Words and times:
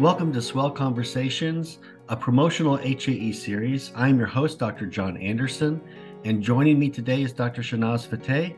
Welcome 0.00 0.30
to 0.34 0.42
Swell 0.42 0.70
Conversations, 0.70 1.78
a 2.10 2.16
promotional 2.16 2.76
HAE 2.76 3.32
series. 3.32 3.92
I'm 3.96 4.18
your 4.18 4.26
host, 4.26 4.58
Dr. 4.58 4.84
John 4.84 5.16
Anderson, 5.16 5.80
and 6.22 6.42
joining 6.42 6.78
me 6.78 6.90
today 6.90 7.22
is 7.22 7.32
Dr. 7.32 7.62
Shahnaz 7.62 8.06
Fatteh. 8.06 8.54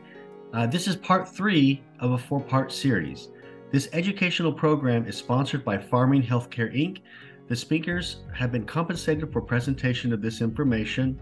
Uh, 0.51 0.67
this 0.67 0.85
is 0.85 0.97
part 0.97 1.29
three 1.29 1.81
of 2.01 2.11
a 2.11 2.17
four 2.17 2.41
part 2.41 2.73
series. 2.73 3.29
This 3.71 3.87
educational 3.93 4.51
program 4.51 5.07
is 5.07 5.15
sponsored 5.15 5.63
by 5.63 5.77
Pharming 5.77 6.27
Healthcare 6.27 6.75
Inc. 6.75 6.99
The 7.47 7.55
speakers 7.55 8.17
have 8.33 8.51
been 8.51 8.65
compensated 8.65 9.31
for 9.31 9.41
presentation 9.41 10.11
of 10.11 10.21
this 10.21 10.41
information. 10.41 11.17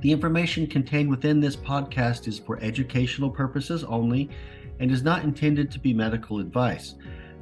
The 0.00 0.12
information 0.12 0.68
contained 0.68 1.10
within 1.10 1.40
this 1.40 1.56
podcast 1.56 2.28
is 2.28 2.38
for 2.38 2.60
educational 2.62 3.30
purposes 3.30 3.82
only 3.82 4.30
and 4.78 4.92
is 4.92 5.02
not 5.02 5.24
intended 5.24 5.72
to 5.72 5.80
be 5.80 5.92
medical 5.92 6.38
advice. 6.38 6.94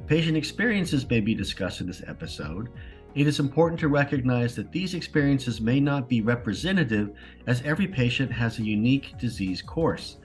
Patient 0.09 0.35
experiences 0.35 1.07
may 1.07 1.19
be 1.19 1.35
discussed 1.35 1.81
in 1.81 1.87
this 1.87 2.01
episode. 2.07 2.69
It 3.13 3.27
is 3.27 3.39
important 3.39 3.79
to 3.81 3.89
recognize 3.89 4.55
that 4.55 4.71
these 4.71 4.95
experiences 4.95 5.61
may 5.61 5.79
not 5.79 6.09
be 6.09 6.21
representative, 6.21 7.11
as 7.45 7.61
every 7.61 7.85
patient 7.85 8.31
has 8.31 8.57
a 8.57 8.63
unique 8.63 9.19
disease 9.19 9.61
course. 9.61 10.17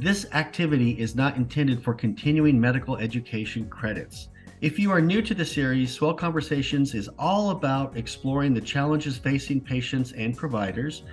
This 0.00 0.26
activity 0.32 0.98
is 0.98 1.14
not 1.14 1.36
intended 1.36 1.84
for 1.84 1.94
continuing 1.94 2.60
medical 2.60 2.96
education 2.96 3.68
credits. 3.68 4.30
If 4.60 4.76
you 4.76 4.90
are 4.90 5.00
new 5.00 5.22
to 5.22 5.34
the 5.34 5.44
series, 5.44 5.92
Swell 5.92 6.14
Conversations 6.14 6.92
is 6.92 7.08
all 7.16 7.50
about 7.50 7.96
exploring 7.96 8.54
the 8.54 8.60
challenges 8.60 9.16
facing 9.16 9.60
patients 9.60 10.10
and 10.14 10.36
providers 10.36 11.04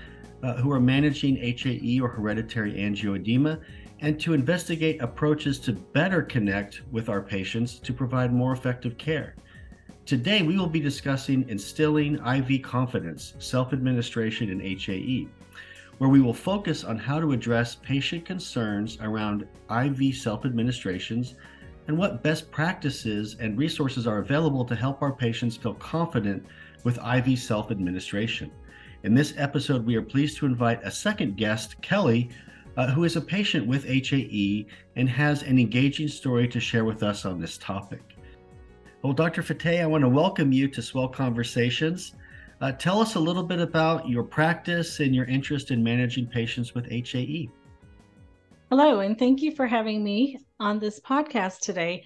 uh, 0.41 0.55
who 0.55 0.71
are 0.71 0.80
managing 0.80 1.35
HAE 1.35 1.99
or 2.02 2.09
hereditary 2.09 2.73
angioedema 2.73 3.61
and 4.03 4.20
to 4.20 4.34
investigate 4.34 5.02
approaches 5.02 5.57
to 5.57 5.71
better 5.71 6.21
connect 6.21 6.81
with 6.91 7.08
our 7.08 7.22
patients 7.22 7.80
to 7.80 7.94
provide 7.94 8.33
more 8.33 8.52
effective 8.52 8.97
care. 8.97 9.33
Today, 10.05 10.41
we 10.41 10.58
will 10.58 10.67
be 10.67 10.81
discussing 10.81 11.47
instilling 11.47 12.16
IV 12.16 12.61
confidence, 12.64 13.33
self 13.39 13.72
administration 13.72 14.50
in 14.50 14.59
HAE, 14.59 15.30
where 16.00 16.09
we 16.09 16.19
will 16.19 16.33
focus 16.33 16.83
on 16.83 17.00
how 17.00 17.22
to 17.22 17.31
address 17.31 17.75
patient 17.75 18.25
concerns 18.25 18.97
around 19.00 19.47
IV 19.72 20.14
self 20.14 20.44
administrations 20.44 21.36
and 21.88 21.97
what 21.97 22.22
best 22.22 22.52
practices 22.52 23.38
and 23.39 23.58
resources 23.58 24.05
are 24.05 24.17
available 24.17 24.66
to 24.66 24.75
help 24.75 25.02
our 25.02 25.14
patients 25.14 25.55
feel 25.55 25.75
confident 25.75 26.45
with 26.83 26.99
IV 26.99 27.39
self 27.39 27.72
administration. 27.72 28.52
In 29.03 29.14
this 29.14 29.33
episode, 29.38 29.86
we 29.86 29.95
are 29.95 30.02
pleased 30.02 30.38
to 30.39 30.45
invite 30.45 30.83
a 30.83 30.92
second 30.92 31.38
guest, 31.38 31.81
Kelly, 31.81 32.30
uh, 32.77 32.88
who 32.88 33.03
is 33.03 33.16
a 33.16 33.21
patient 33.21 33.67
with 33.67 33.85
HAE 33.85 34.66
and 34.95 35.09
has 35.09 35.43
an 35.43 35.59
engaging 35.59 36.07
story 36.07 36.47
to 36.47 36.59
share 36.59 36.85
with 36.85 37.03
us 37.03 37.25
on 37.25 37.39
this 37.39 37.57
topic. 37.57 38.02
Well, 39.02 39.13
Dr. 39.13 39.43
Fatteh, 39.43 39.81
I 39.81 39.85
want 39.85 40.03
to 40.03 40.09
welcome 40.09 40.52
you 40.52 40.67
to 40.69 40.81
Swell 40.81 41.09
Conversations. 41.09 42.15
Uh, 42.61 42.71
tell 42.71 43.02
us 43.02 43.15
a 43.15 43.19
little 43.19 43.43
bit 43.43 43.59
about 43.59 44.07
your 44.07 44.23
practice 44.23 45.02
and 45.02 45.13
your 45.13 45.25
interest 45.25 45.71
in 45.71 45.83
managing 45.83 46.25
patients 46.25 46.73
with 46.73 46.85
HAE. 46.89 47.49
Hello, 48.69 49.02
and 49.02 49.19
thank 49.19 49.41
you 49.41 49.53
for 49.53 49.67
having 49.67 50.03
me 50.03 50.39
on 50.59 50.80
this 50.80 50.99
podcast 50.99 51.59
today. 51.59 52.05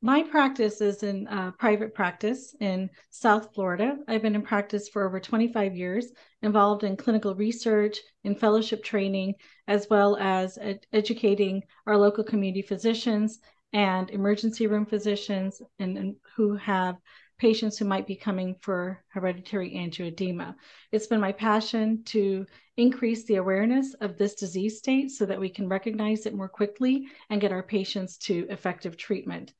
My 0.00 0.22
practice 0.22 0.80
is 0.80 1.02
in 1.02 1.26
uh, 1.26 1.50
private 1.58 1.92
practice 1.92 2.54
in 2.60 2.88
South 3.10 3.52
Florida. 3.52 3.98
I've 4.06 4.22
been 4.22 4.36
in 4.36 4.42
practice 4.42 4.88
for 4.88 5.04
over 5.04 5.18
25 5.18 5.74
years, 5.74 6.12
involved 6.40 6.84
in 6.84 6.96
clinical 6.96 7.34
research 7.34 7.98
and 8.22 8.38
fellowship 8.38 8.84
training, 8.84 9.34
as 9.66 9.88
well 9.90 10.16
as 10.18 10.56
ed- 10.58 10.86
educating 10.92 11.64
our 11.84 11.96
local 11.96 12.22
community 12.22 12.62
physicians 12.62 13.40
and 13.72 14.08
emergency 14.10 14.68
room 14.68 14.86
physicians 14.86 15.60
and, 15.80 15.98
and 15.98 16.14
who 16.36 16.54
have 16.54 16.96
patients 17.36 17.76
who 17.76 17.84
might 17.84 18.06
be 18.06 18.14
coming 18.14 18.54
for 18.60 19.02
hereditary 19.08 19.72
angioedema. 19.72 20.54
It's 20.92 21.08
been 21.08 21.20
my 21.20 21.32
passion 21.32 22.04
to 22.04 22.46
increase 22.76 23.24
the 23.24 23.36
awareness 23.36 23.94
of 23.94 24.16
this 24.16 24.36
disease 24.36 24.78
state 24.78 25.10
so 25.10 25.26
that 25.26 25.40
we 25.40 25.48
can 25.48 25.68
recognize 25.68 26.24
it 26.24 26.34
more 26.34 26.48
quickly 26.48 27.08
and 27.30 27.40
get 27.40 27.50
our 27.50 27.64
patients 27.64 28.16
to 28.18 28.46
effective 28.48 28.96
treatment. 28.96 29.52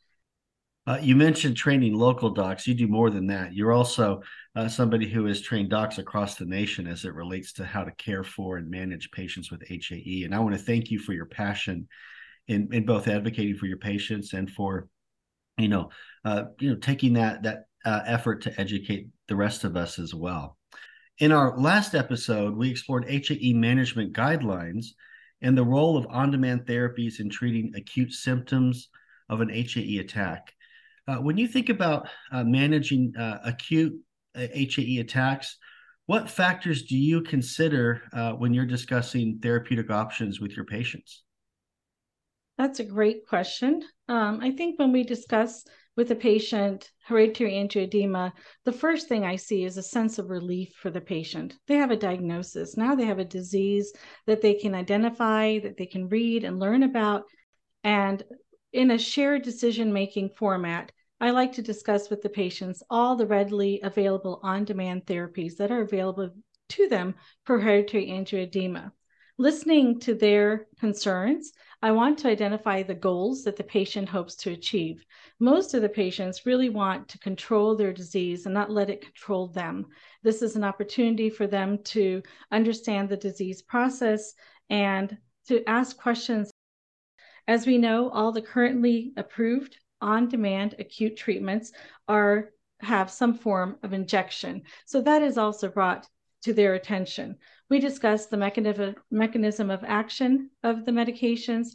Uh, 0.88 0.99
you 1.03 1.15
mentioned 1.15 1.54
training 1.54 1.93
local 1.93 2.31
docs. 2.31 2.66
You 2.66 2.72
do 2.72 2.88
more 2.88 3.10
than 3.10 3.26
that. 3.26 3.53
You're 3.53 3.75
also 3.75 4.22
uh, 4.56 4.69
somebody 4.69 5.06
who 5.06 5.26
has 5.26 5.43
trained 5.43 5.69
docs 5.69 5.99
across 5.99 6.37
the 6.37 6.47
nation 6.47 6.87
as 6.87 7.04
it 7.04 7.12
relates 7.12 7.53
to 7.54 7.65
how 7.66 7.84
to 7.84 7.91
care 7.91 8.25
for 8.25 8.56
and 8.56 8.71
manage 8.71 9.10
patients 9.10 9.50
with 9.50 9.62
HAE. 9.69 10.22
And 10.25 10.34
I 10.34 10.38
want 10.38 10.54
to 10.54 10.62
thank 10.62 10.91
you 10.91 10.98
for 10.98 11.12
your 11.12 11.27
passion 11.27 11.88
in, 12.47 12.72
in 12.72 12.87
both 12.87 13.06
advocating 13.06 13.56
for 13.56 13.66
your 13.66 13.77
patients 13.77 14.32
and 14.32 14.50
for, 14.50 14.88
you 15.59 15.69
know, 15.69 15.91
uh, 16.25 16.44
you 16.59 16.71
know, 16.71 16.77
taking 16.77 17.12
that 17.12 17.43
that 17.43 17.66
uh, 17.84 18.00
effort 18.06 18.41
to 18.44 18.59
educate 18.59 19.09
the 19.27 19.37
rest 19.37 19.65
of 19.65 19.77
us 19.77 19.98
as 19.98 20.15
well. 20.15 20.56
In 21.19 21.32
our 21.32 21.59
last 21.59 21.94
episode, 21.94 22.56
we 22.56 22.71
explored 22.71 23.04
HAE 23.06 23.53
management 23.53 24.15
guidelines 24.15 24.87
and 25.43 25.54
the 25.54 25.65
role 25.65 25.98
of 25.98 26.06
on-demand 26.09 26.62
therapies 26.65 27.21
in 27.21 27.28
treating 27.28 27.75
acute 27.77 28.15
symptoms 28.15 28.88
of 29.28 29.43
an 29.43 29.50
HAE 29.50 29.98
attack. 29.98 30.54
Uh, 31.09 31.17
when 31.17 31.39
you 31.39 31.49
think 31.49 31.71
about 31.71 32.07
uh, 32.31 32.45
managing 32.45 33.15
uh, 33.19 33.39
acute 33.43 33.99
HAE 34.35 34.99
attacks, 34.99 35.57
what 36.05 36.29
factors 36.31 36.83
do 36.83 36.97
you 36.97 37.23
consider 37.23 38.03
when 38.39 38.55
you're 38.55 38.65
discussing 38.65 39.39
therapeutic 39.43 39.91
options 39.91 40.41
with 40.41 40.53
your 40.53 40.65
patients? 40.65 41.23
That's 42.57 42.81
a 42.81 42.85
great 42.85 43.27
question. 43.27 43.83
Um, 44.09 44.41
I 44.43 44.51
think 44.51 44.79
when 44.79 44.91
we 44.91 45.03
discuss 45.03 45.65
with 45.97 46.11
a 46.11 46.17
patient 46.17 46.91
hereditary 47.07 47.53
angioedema, 47.53 48.33
the 48.65 48.73
first 48.73 49.09
thing 49.09 49.25
I 49.25 49.37
see 49.37 49.65
is 49.65 49.77
a 49.77 49.83
sense 49.83 50.19
of 50.19 50.31
relief 50.31 50.73
for 50.81 50.91
the 50.91 51.01
patient. 51.01 51.57
They 51.67 51.77
have 51.77 51.91
a 51.91 51.97
diagnosis. 51.97 52.77
Now 52.77 52.95
they 52.95 53.05
have 53.05 53.19
a 53.19 53.25
disease 53.25 53.93
that 54.27 54.41
they 54.41 54.55
can 54.55 54.75
identify, 54.75 55.59
that 55.61 55.77
they 55.77 55.87
can 55.87 56.09
read 56.09 56.45
and 56.45 56.59
learn 56.59 56.85
about. 56.85 57.25
And 57.85 58.23
in 58.73 58.91
a 58.91 58.99
shared 58.99 59.43
decision 59.43 59.93
making 59.93 60.31
format, 60.37 60.91
I 61.21 61.31
like 61.31 61.53
to 61.53 61.62
discuss 61.62 62.11
with 62.11 62.23
the 62.23 62.29
patients 62.29 62.83
all 62.89 63.17
the 63.17 63.27
readily 63.27 63.81
available 63.83 64.39
on 64.45 64.65
demand 64.65 65.05
therapies 65.06 65.56
that 65.56 65.73
are 65.73 65.81
available 65.81 66.31
to 66.69 66.89
them 66.89 67.17
for 67.45 67.59
hereditary 67.59 68.06
angioedema. 68.06 68.93
Listening 69.37 69.99
to 70.01 70.15
their 70.15 70.67
concerns, 70.78 71.53
I 71.83 71.93
want 71.93 72.19
to 72.19 72.28
identify 72.28 72.83
the 72.83 72.95
goals 72.95 73.45
that 73.45 73.57
the 73.57 73.65
patient 73.65 74.09
hopes 74.09 74.37
to 74.37 74.53
achieve. 74.53 75.05
Most 75.41 75.75
of 75.75 75.83
the 75.83 75.89
patients 75.89 76.47
really 76.47 76.69
want 76.69 77.09
to 77.09 77.19
control 77.19 77.75
their 77.75 77.93
disease 77.93 78.47
and 78.47 78.55
not 78.55 78.71
let 78.71 78.91
it 78.91 79.03
control 79.03 79.49
them. 79.49 79.87
This 80.23 80.43
is 80.43 80.55
an 80.55 80.65
opportunity 80.65 81.31
for 81.31 81.47
them 81.47 81.78
to 81.84 82.23
understand 82.53 83.09
the 83.09 83.17
disease 83.17 83.62
process 83.62 84.34
and 84.71 85.17
to 85.47 85.69
ask 85.69 85.97
questions. 85.97 86.51
As 87.47 87.67
we 87.67 87.78
know, 87.78 88.11
all 88.11 88.31
the 88.31 88.43
currently 88.43 89.12
approved 89.17 89.78
on-demand 90.00 90.75
acute 90.78 91.16
treatments 91.16 91.72
are 92.06 92.50
have 92.81 93.10
some 93.10 93.34
form 93.34 93.76
of 93.82 93.92
injection. 93.92 94.62
So 94.86 95.00
that 95.03 95.22
is 95.22 95.36
also 95.36 95.69
brought 95.69 96.09
to 96.42 96.53
their 96.53 96.75
attention. 96.75 97.36
We 97.69 97.81
discussed 97.81 98.31
the 98.31 98.36
mechanism, 98.36 98.94
mechanism 99.10 99.70
of 99.70 99.84
action 99.84 100.50
of 100.62 100.84
the 100.84 100.92
medications, 100.92 101.70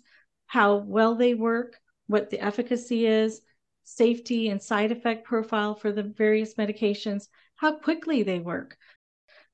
how 0.47 0.77
well 0.77 1.15
they 1.15 1.33
work, 1.33 1.77
what 2.07 2.29
the 2.29 2.39
efficacy 2.39 3.05
is, 3.05 3.41
safety 3.83 4.49
and 4.49 4.61
side 4.61 4.91
effect 4.91 5.25
profile 5.25 5.75
for 5.75 5.91
the 5.91 6.03
various 6.03 6.55
medications, 6.55 7.27
how 7.55 7.77
quickly 7.77 8.23
they 8.23 8.39
work. 8.39 8.77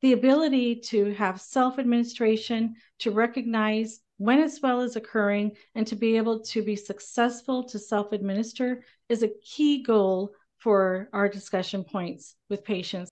The 0.01 0.13
ability 0.13 0.77
to 0.87 1.13
have 1.15 1.41
self 1.41 1.77
administration, 1.79 2.75
to 2.99 3.11
recognize 3.11 3.99
when 4.19 4.41
a 4.41 4.49
swell 4.49 4.81
is 4.81 4.97
occurring 4.97 5.53
and 5.75 5.87
to 5.87 5.95
be 5.95 6.17
able 6.17 6.41
to 6.41 6.61
be 6.61 6.75
successful 6.75 7.63
to 7.63 7.79
self 7.79 8.11
administer 8.11 8.83
is 9.07 9.23
a 9.23 9.31
key 9.43 9.81
goal 9.81 10.33
for 10.59 11.09
our 11.13 11.29
discussion 11.29 11.85
points 11.85 12.35
with 12.49 12.63
patients. 12.65 13.09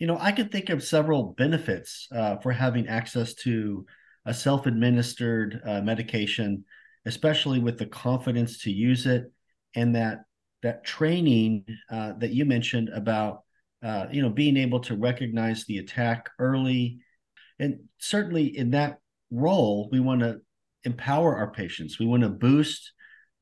You 0.00 0.08
know, 0.08 0.18
I 0.20 0.32
could 0.32 0.50
think 0.50 0.68
of 0.68 0.82
several 0.82 1.34
benefits 1.38 2.08
uh, 2.12 2.38
for 2.38 2.50
having 2.50 2.88
access 2.88 3.34
to 3.34 3.86
a 4.26 4.34
self 4.34 4.66
administered 4.66 5.62
uh, 5.64 5.80
medication, 5.80 6.64
especially 7.06 7.60
with 7.60 7.78
the 7.78 7.86
confidence 7.86 8.62
to 8.64 8.70
use 8.70 9.06
it 9.06 9.32
and 9.76 9.94
that 9.94 10.24
that 10.62 10.84
training 10.84 11.64
uh, 11.88 12.14
that 12.18 12.32
you 12.32 12.44
mentioned 12.44 12.88
about 12.88 13.44
uh, 13.84 14.06
you 14.10 14.22
know 14.22 14.30
being 14.30 14.56
able 14.56 14.80
to 14.80 14.96
recognize 14.96 15.64
the 15.66 15.78
attack 15.78 16.30
early 16.40 16.98
and 17.60 17.78
certainly 17.98 18.56
in 18.56 18.70
that 18.70 18.99
role, 19.30 19.88
we 19.90 20.00
want 20.00 20.20
to 20.20 20.40
empower 20.84 21.36
our 21.36 21.50
patients. 21.52 21.98
We 21.98 22.06
want 22.06 22.22
to 22.22 22.28
boost 22.28 22.92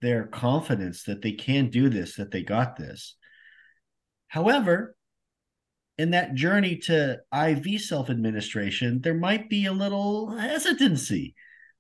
their 0.01 0.25
confidence 0.27 1.05
that 1.05 1.23
they 1.23 1.33
can 1.33 1.71
do 1.71 1.89
this, 1.89 2.17
that 2.17 2.31
they 2.31 2.43
got 2.43 2.77
this. 2.77 3.17
However, 4.29 4.95
in 5.97 6.11
that 6.11 6.35
journey 6.35 6.77
to 6.77 7.19
IV 7.35 7.81
self 7.81 8.09
administration, 8.09 9.01
there 9.03 9.15
might 9.15 9.49
be 9.49 9.67
a 9.67 9.73
little 9.73 10.37
hesitancy. 10.37 11.35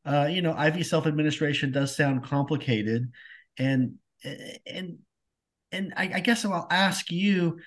Uh, 0.04 0.28
you 0.30 0.42
know, 0.42 0.58
IV 0.58 0.84
self 0.86 1.06
administration 1.06 1.70
does 1.70 1.94
sound 1.94 2.24
complicated, 2.24 3.10
and 3.58 3.94
and 4.24 4.98
and 5.70 5.94
I, 5.96 6.10
I 6.14 6.20
guess 6.20 6.44
I'll 6.44 6.66
ask 6.70 7.10
you 7.10 7.58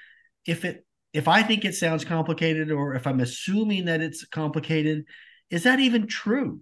if 0.46 0.66
it 0.66 0.86
if 1.14 1.28
I 1.28 1.44
think 1.44 1.66
it 1.66 1.76
sounds 1.76 2.04
complicated 2.04 2.72
or 2.72 2.96
if 2.96 3.06
I'm 3.06 3.20
assuming 3.20 3.86
that 3.86 4.02
it's 4.02 4.26
complicated, 4.26 5.06
is 5.52 5.64
that 5.64 5.80
even 5.80 6.08
true? 6.08 6.62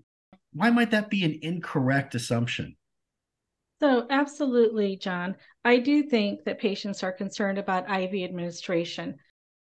Why 0.51 0.71
might 0.71 0.91
that 0.91 1.09
be 1.09 1.23
an 1.23 1.39
incorrect 1.41 2.15
assumption? 2.15 2.75
So, 3.79 4.07
absolutely, 4.09 4.97
John. 4.97 5.37
I 5.63 5.77
do 5.77 6.03
think 6.03 6.43
that 6.43 6.59
patients 6.59 7.03
are 7.03 7.13
concerned 7.13 7.57
about 7.57 7.89
IV 7.89 8.23
administration. 8.23 9.15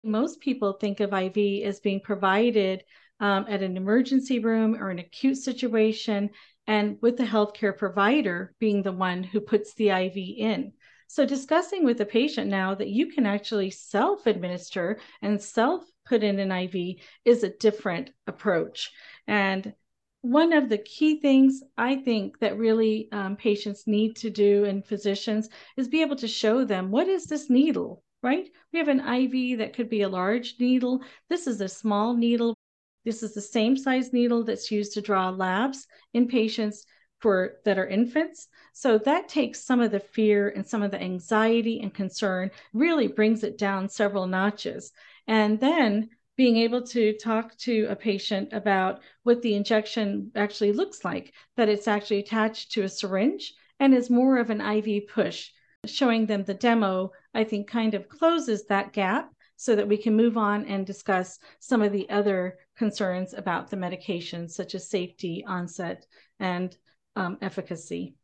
Most 0.04 0.40
people 0.40 0.74
think 0.74 1.00
of 1.00 1.12
IV 1.12 1.64
as 1.64 1.80
being 1.80 2.00
provided 2.00 2.84
um, 3.18 3.46
at 3.48 3.62
an 3.62 3.76
emergency 3.76 4.38
room 4.38 4.76
or 4.76 4.90
an 4.90 4.98
acute 4.98 5.38
situation, 5.38 6.30
and 6.66 6.98
with 7.00 7.16
the 7.16 7.24
healthcare 7.24 7.76
provider 7.76 8.54
being 8.60 8.82
the 8.82 8.92
one 8.92 9.22
who 9.22 9.40
puts 9.40 9.74
the 9.74 9.88
IV 9.88 10.16
in. 10.16 10.72
So, 11.08 11.24
discussing 11.24 11.84
with 11.84 11.98
the 11.98 12.06
patient 12.06 12.50
now 12.50 12.74
that 12.74 12.88
you 12.88 13.06
can 13.06 13.26
actually 13.26 13.70
self 13.70 14.26
administer 14.26 14.98
and 15.22 15.40
self 15.40 15.84
put 16.06 16.22
in 16.22 16.38
an 16.38 16.52
IV 16.52 16.96
is 17.24 17.42
a 17.42 17.56
different 17.56 18.10
approach. 18.26 18.92
And 19.26 19.74
one 20.22 20.52
of 20.52 20.68
the 20.68 20.78
key 20.78 21.20
things 21.20 21.62
I 21.76 21.96
think 21.96 22.38
that 22.38 22.56
really 22.56 23.08
um, 23.12 23.36
patients 23.36 23.86
need 23.86 24.16
to 24.16 24.30
do 24.30 24.64
and 24.64 24.84
physicians 24.84 25.50
is 25.76 25.88
be 25.88 26.00
able 26.00 26.16
to 26.16 26.28
show 26.28 26.64
them 26.64 26.90
what 26.90 27.08
is 27.08 27.26
this 27.26 27.50
needle, 27.50 28.02
right? 28.22 28.48
We 28.72 28.78
have 28.78 28.88
an 28.88 29.00
IV 29.00 29.58
that 29.58 29.74
could 29.74 29.90
be 29.90 30.02
a 30.02 30.08
large 30.08 30.54
needle. 30.58 31.02
This 31.28 31.46
is 31.46 31.60
a 31.60 31.68
small 31.68 32.14
needle. 32.14 32.56
This 33.04 33.22
is 33.22 33.34
the 33.34 33.42
same 33.42 33.76
size 33.76 34.14
needle 34.14 34.44
that's 34.44 34.70
used 34.70 34.94
to 34.94 35.02
draw 35.02 35.28
labs 35.28 35.86
in 36.14 36.26
patients 36.26 36.86
for 37.20 37.56
that 37.64 37.78
are 37.78 37.86
infants. 37.86 38.48
So 38.72 38.98
that 38.98 39.28
takes 39.28 39.64
some 39.64 39.80
of 39.80 39.90
the 39.90 40.00
fear 40.00 40.48
and 40.48 40.66
some 40.66 40.82
of 40.82 40.90
the 40.90 41.02
anxiety 41.02 41.80
and 41.80 41.92
concern, 41.92 42.50
really 42.72 43.08
brings 43.08 43.44
it 43.44 43.58
down 43.58 43.88
several 43.88 44.26
notches. 44.26 44.92
And 45.26 45.60
then 45.60 46.10
being 46.36 46.56
able 46.56 46.82
to 46.82 47.16
talk 47.18 47.56
to 47.58 47.86
a 47.88 47.96
patient 47.96 48.52
about 48.52 49.00
what 49.22 49.40
the 49.42 49.54
injection 49.54 50.30
actually 50.34 50.72
looks 50.72 51.04
like, 51.04 51.32
that 51.56 51.68
it's 51.68 51.88
actually 51.88 52.18
attached 52.18 52.72
to 52.72 52.82
a 52.82 52.88
syringe 52.88 53.54
and 53.78 53.94
is 53.94 54.10
more 54.10 54.38
of 54.38 54.50
an 54.50 54.60
IV 54.60 55.08
push. 55.08 55.50
Showing 55.86 56.26
them 56.26 56.44
the 56.44 56.54
demo, 56.54 57.12
I 57.34 57.44
think, 57.44 57.68
kind 57.68 57.94
of 57.94 58.08
closes 58.08 58.64
that 58.66 58.92
gap 58.92 59.30
so 59.56 59.76
that 59.76 59.86
we 59.86 59.96
can 59.96 60.16
move 60.16 60.36
on 60.36 60.64
and 60.66 60.86
discuss 60.86 61.38
some 61.60 61.82
of 61.82 61.92
the 61.92 62.08
other 62.10 62.58
concerns 62.76 63.34
about 63.34 63.70
the 63.70 63.76
medication, 63.76 64.48
such 64.48 64.74
as 64.74 64.88
safety, 64.88 65.44
onset, 65.46 66.06
and 66.40 66.76
um, 67.16 67.38
efficacy. 67.40 68.14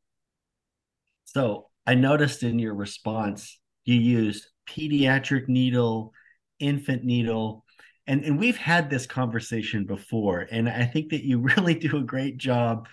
So 1.25 1.69
I 1.87 1.95
noticed 1.95 2.43
in 2.43 2.59
your 2.59 2.75
response, 2.75 3.61
you 3.85 3.95
used 3.95 4.49
pediatric 4.69 5.49
needle, 5.49 6.13
infant 6.59 7.05
needle, 7.05 7.65
and 8.11 8.25
and 8.25 8.39
we've 8.39 8.57
had 8.57 8.91
this 8.91 9.07
conversation 9.07 9.85
before 9.85 10.47
and 10.51 10.69
i 10.69 10.85
think 10.85 11.11
that 11.11 11.25
you 11.25 11.39
really 11.57 11.75
do 11.75 11.97
a 11.97 12.03
great 12.03 12.37
job 12.37 12.89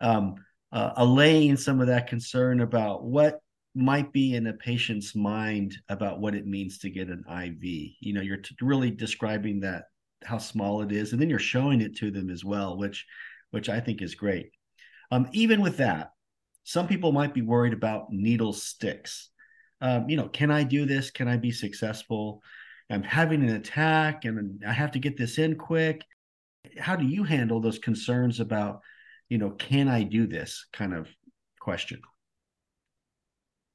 um, 0.00 0.36
uh, 0.70 0.92
allaying 0.96 1.56
some 1.56 1.80
of 1.80 1.88
that 1.88 2.06
concern 2.06 2.60
about 2.60 3.02
what 3.02 3.40
might 3.74 4.12
be 4.12 4.34
in 4.34 4.46
a 4.46 4.52
patient's 4.52 5.14
mind 5.16 5.76
about 5.88 6.20
what 6.20 6.34
it 6.34 6.46
means 6.46 6.78
to 6.78 6.90
get 6.90 7.08
an 7.08 7.24
iv 7.42 7.62
you 7.62 8.12
know 8.12 8.20
you're 8.20 8.36
t- 8.36 8.54
really 8.60 8.90
describing 8.90 9.60
that 9.60 9.84
how 10.24 10.38
small 10.38 10.82
it 10.82 10.92
is 10.92 11.12
and 11.12 11.20
then 11.20 11.30
you're 11.30 11.38
showing 11.38 11.80
it 11.80 11.96
to 11.96 12.10
them 12.10 12.30
as 12.30 12.44
well 12.44 12.76
which 12.76 13.06
which 13.50 13.68
i 13.68 13.80
think 13.80 14.02
is 14.02 14.14
great. 14.14 14.50
Um, 15.10 15.28
even 15.32 15.62
with 15.62 15.78
that 15.78 16.10
some 16.64 16.86
people 16.86 17.12
might 17.12 17.32
be 17.32 17.40
worried 17.40 17.72
about 17.72 18.12
needle 18.12 18.52
sticks. 18.52 19.30
Um, 19.80 20.08
you 20.10 20.16
know 20.16 20.28
can 20.28 20.50
i 20.50 20.64
do 20.64 20.84
this? 20.84 21.10
Can 21.10 21.28
i 21.28 21.36
be 21.36 21.52
successful 21.52 22.42
I'm 22.90 23.02
having 23.02 23.42
an 23.42 23.54
attack 23.54 24.24
and 24.24 24.62
I 24.66 24.72
have 24.72 24.92
to 24.92 24.98
get 24.98 25.16
this 25.16 25.38
in 25.38 25.56
quick. 25.56 26.04
How 26.78 26.96
do 26.96 27.06
you 27.06 27.22
handle 27.22 27.60
those 27.60 27.78
concerns 27.78 28.40
about, 28.40 28.80
you 29.28 29.38
know, 29.38 29.50
can 29.50 29.88
I 29.88 30.02
do 30.02 30.26
this 30.26 30.66
kind 30.72 30.94
of 30.94 31.08
question? 31.60 32.00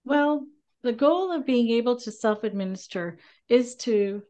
Well, 0.04 0.48
the 0.82 0.94
goal 0.94 1.32
of 1.32 1.46
being 1.46 1.70
able 1.72 1.98
to 2.00 2.12
self 2.12 2.44
administer 2.44 3.20
is 3.48 3.76
to 3.76 4.24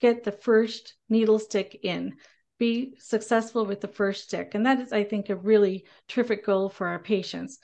get 0.00 0.24
the 0.24 0.32
first 0.32 0.94
needle 1.08 1.38
stick 1.38 1.80
in, 1.82 2.16
be 2.58 2.94
successful 2.98 3.66
with 3.66 3.80
the 3.80 3.88
first 3.88 4.24
stick. 4.24 4.54
And 4.54 4.64
that 4.66 4.80
is, 4.80 4.92
I 4.92 5.04
think, 5.04 5.28
a 5.28 5.36
really 5.36 5.84
terrific 6.08 6.44
goal 6.46 6.68
for 6.68 6.86
our 6.86 6.98
patients. 6.98 7.58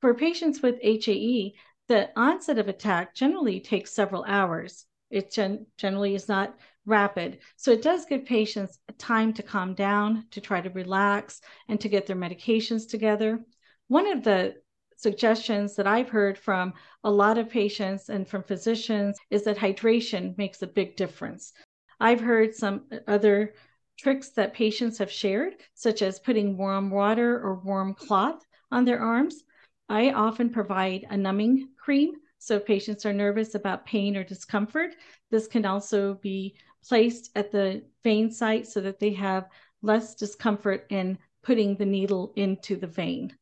For 0.00 0.14
patients 0.14 0.62
with 0.62 0.80
HAE, 0.82 1.54
the 1.88 2.10
onset 2.16 2.58
of 2.58 2.68
attack 2.68 3.14
generally 3.14 3.60
takes 3.60 3.92
several 3.92 4.24
hours. 4.24 4.86
It 5.10 5.32
gen- 5.32 5.66
generally 5.76 6.14
is 6.14 6.28
not 6.28 6.56
rapid. 6.86 7.40
So 7.56 7.72
it 7.72 7.82
does 7.82 8.06
give 8.06 8.24
patients 8.24 8.78
time 8.98 9.32
to 9.34 9.42
calm 9.42 9.74
down, 9.74 10.26
to 10.30 10.40
try 10.40 10.60
to 10.60 10.70
relax, 10.70 11.40
and 11.68 11.80
to 11.80 11.88
get 11.88 12.06
their 12.06 12.16
medications 12.16 12.88
together. 12.88 13.40
One 13.88 14.06
of 14.06 14.22
the 14.22 14.56
suggestions 14.96 15.76
that 15.76 15.86
I've 15.86 16.08
heard 16.08 16.38
from 16.38 16.74
a 17.04 17.10
lot 17.10 17.38
of 17.38 17.48
patients 17.48 18.08
and 18.08 18.28
from 18.28 18.42
physicians 18.42 19.18
is 19.30 19.44
that 19.44 19.56
hydration 19.56 20.36
makes 20.36 20.62
a 20.62 20.66
big 20.66 20.96
difference. 20.96 21.52
I've 21.98 22.20
heard 22.20 22.54
some 22.54 22.84
other 23.06 23.54
tricks 23.98 24.30
that 24.30 24.54
patients 24.54 24.98
have 24.98 25.10
shared, 25.10 25.54
such 25.74 26.02
as 26.02 26.18
putting 26.20 26.56
warm 26.56 26.90
water 26.90 27.34
or 27.36 27.56
warm 27.56 27.94
cloth 27.94 28.42
on 28.70 28.84
their 28.84 29.00
arms. 29.00 29.42
I 29.88 30.12
often 30.12 30.50
provide 30.50 31.06
a 31.10 31.16
numbing 31.16 31.70
cream 31.76 32.12
so 32.40 32.58
patients 32.58 33.04
are 33.04 33.12
nervous 33.12 33.54
about 33.54 33.86
pain 33.86 34.16
or 34.16 34.24
discomfort, 34.24 34.96
this 35.30 35.46
can 35.46 35.66
also 35.66 36.14
be 36.14 36.56
placed 36.82 37.30
at 37.36 37.52
the 37.52 37.82
vein 38.02 38.30
site 38.30 38.66
so 38.66 38.80
that 38.80 38.98
they 38.98 39.12
have 39.12 39.46
less 39.82 40.14
discomfort 40.14 40.86
in 40.88 41.18
putting 41.42 41.76
the 41.76 41.84
needle 41.84 42.32
into 42.36 42.76
the 42.76 42.86
vein. 42.86 43.36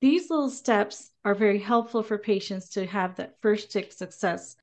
These 0.00 0.30
little 0.30 0.50
steps 0.50 1.10
are 1.24 1.34
very 1.34 1.58
helpful 1.58 2.04
for 2.04 2.16
patients 2.16 2.68
to 2.70 2.86
have 2.86 3.16
that 3.16 3.34
first 3.42 3.70
stick 3.70 3.92
success. 3.92 4.54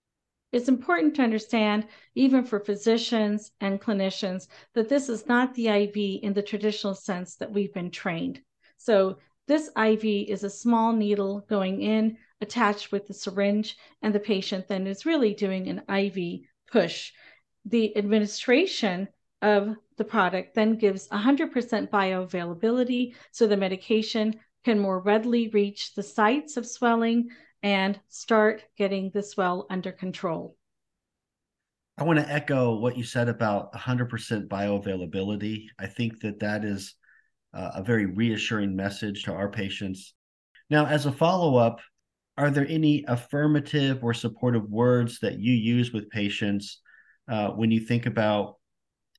It's 0.54 0.70
important 0.70 1.16
to 1.16 1.24
understand, 1.24 1.86
even 2.16 2.46
for 2.46 2.62
physicians 2.62 3.52
and 3.60 3.82
clinicians, 3.82 4.48
that 4.74 4.88
this 4.88 5.10
is 5.10 5.28
not 5.28 5.54
the 5.54 5.68
IV 5.68 6.22
in 6.24 6.32
the 6.32 6.42
traditional 6.42 6.96
sense 6.96 7.36
that 7.36 7.52
we've 7.52 7.74
been 7.74 7.92
trained. 7.92 8.40
So 8.78 9.18
this 9.48 9.70
IV 9.78 10.06
is 10.06 10.46
a 10.46 10.50
small 10.50 10.94
needle 10.94 11.46
going 11.50 11.82
in 11.82 12.18
attached 12.42 12.92
with 12.92 13.08
the 13.08 13.14
syringe, 13.14 13.78
and 14.02 14.14
the 14.14 14.20
patient 14.20 14.68
then 14.68 14.88
is 14.88 15.06
really 15.06 15.34
doing 15.34 15.68
an 15.68 15.82
IV 15.90 16.42
push. 16.72 17.12
The 17.66 17.98
administration 17.98 19.08
of 19.42 19.76
the 19.98 20.06
product 20.06 20.56
then 20.56 20.78
gives 20.78 21.08
100% 21.08 21.90
bioavailability, 21.90 23.16
so 23.32 23.48
the 23.48 23.58
medication 23.58 24.40
can 24.64 24.80
more 24.80 25.00
readily 25.00 25.50
reach 25.50 25.94
the 25.94 26.04
sites 26.04 26.58
of 26.58 26.66
swelling 26.66 27.30
and 27.64 28.00
start 28.10 28.64
getting 28.78 29.12
the 29.12 29.24
swell 29.24 29.66
under 29.70 29.92
control. 29.92 30.58
I 31.98 32.04
want 32.04 32.20
to 32.20 32.30
echo 32.30 32.76
what 32.76 32.98
you 32.98 33.04
said 33.04 33.30
about 33.30 33.72
100% 33.74 34.48
bioavailability. 34.48 35.68
I 35.80 35.88
think 35.88 36.20
that 36.22 36.40
that 36.42 36.66
is 36.66 36.96
uh, 37.54 37.72
a 37.76 37.84
very 37.84 38.06
reassuring 38.06 38.76
message 38.76 39.24
to 39.24 39.34
our 39.34 39.50
patients. 39.50 40.14
Now, 40.70 40.88
as 40.88 41.06
a 41.06 41.12
follow 41.12 41.56
up, 41.56 41.80
are 42.38 42.52
there 42.52 42.68
any 42.68 43.04
affirmative 43.08 44.04
or 44.04 44.14
supportive 44.14 44.70
words 44.70 45.20
that 45.20 45.40
you 45.40 45.54
use 45.54 45.94
with 45.94 46.10
patients 46.10 46.82
uh, 47.30 47.50
when 47.50 47.72
you 47.72 47.80
think 47.80 48.06
about 48.06 48.56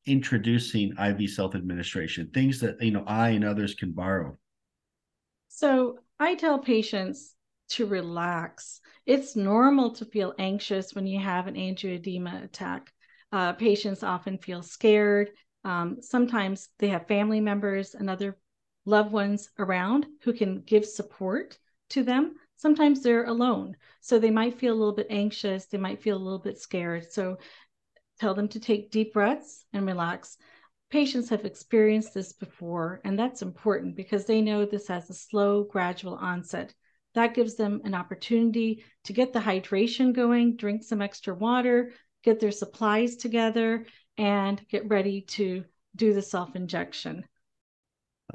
introducing 0.04 0.92
IV 0.98 1.30
self-administration? 1.30 2.30
Things 2.34 2.60
that 2.60 2.80
you 2.82 2.90
know 2.90 3.04
I 3.06 3.30
and 3.30 3.44
others 3.44 3.74
can 3.74 3.92
borrow. 3.92 4.36
So 5.48 5.98
I 6.20 6.34
tell 6.34 6.58
patients 6.58 7.34
to 7.70 7.86
relax. 7.86 8.80
It's 9.06 9.36
normal 9.36 9.92
to 9.94 10.04
feel 10.04 10.34
anxious 10.38 10.94
when 10.94 11.06
you 11.06 11.18
have 11.20 11.46
an 11.46 11.54
angioedema 11.54 12.44
attack. 12.44 12.92
Uh, 13.32 13.54
patients 13.54 14.02
often 14.02 14.38
feel 14.38 14.62
scared. 14.62 15.30
Um, 15.64 15.98
sometimes 16.00 16.68
they 16.78 16.88
have 16.88 17.08
family 17.08 17.40
members 17.40 17.94
and 17.94 18.08
other 18.08 18.36
loved 18.84 19.12
ones 19.12 19.50
around 19.58 20.06
who 20.22 20.32
can 20.32 20.60
give 20.60 20.84
support 20.84 21.58
to 21.90 22.04
them 22.04 22.34
sometimes 22.56 23.02
they're 23.02 23.24
alone. 23.24 23.76
So 24.00 24.18
they 24.18 24.30
might 24.30 24.58
feel 24.58 24.74
a 24.74 24.76
little 24.76 24.94
bit 24.94 25.08
anxious, 25.10 25.66
they 25.66 25.78
might 25.78 26.02
feel 26.02 26.16
a 26.16 26.18
little 26.18 26.38
bit 26.38 26.58
scared. 26.58 27.12
So 27.12 27.38
tell 28.18 28.34
them 28.34 28.48
to 28.48 28.60
take 28.60 28.90
deep 28.90 29.12
breaths 29.12 29.64
and 29.72 29.86
relax. 29.86 30.36
Patients 30.90 31.28
have 31.30 31.44
experienced 31.44 32.14
this 32.14 32.32
before, 32.32 33.00
and 33.04 33.18
that's 33.18 33.42
important 33.42 33.96
because 33.96 34.24
they 34.24 34.40
know 34.40 34.64
this 34.64 34.88
has 34.88 35.10
a 35.10 35.14
slow, 35.14 35.64
gradual 35.64 36.14
onset. 36.14 36.72
That 37.14 37.34
gives 37.34 37.56
them 37.56 37.80
an 37.84 37.94
opportunity 37.94 38.84
to 39.04 39.12
get 39.12 39.32
the 39.32 39.40
hydration 39.40 40.12
going, 40.12 40.56
drink 40.56 40.84
some 40.84 41.02
extra 41.02 41.34
water, 41.34 41.92
get 42.22 42.40
their 42.40 42.52
supplies 42.52 43.16
together, 43.16 43.86
and 44.16 44.60
get 44.68 44.88
ready 44.88 45.22
to 45.22 45.64
do 45.96 46.14
the 46.14 46.22
self 46.22 46.54
injection. 46.54 47.24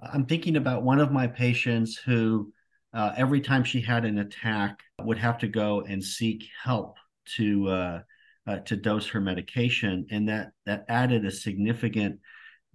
I'm 0.01 0.25
thinking 0.25 0.55
about 0.55 0.83
one 0.83 0.99
of 0.99 1.11
my 1.11 1.27
patients 1.27 1.95
who 1.95 2.51
uh, 2.93 3.13
every 3.15 3.41
time 3.41 3.63
she 3.63 3.81
had 3.81 4.05
an 4.05 4.17
attack, 4.19 4.79
would 4.99 5.17
have 5.17 5.37
to 5.39 5.47
go 5.47 5.81
and 5.81 6.03
seek 6.03 6.47
help 6.63 6.97
to 7.37 7.67
uh, 7.69 7.99
uh, 8.47 8.57
to 8.59 8.75
dose 8.75 9.07
her 9.09 9.21
medication, 9.21 10.07
and 10.11 10.29
that 10.29 10.51
that 10.65 10.85
added 10.89 11.25
a 11.25 11.31
significant 11.31 12.19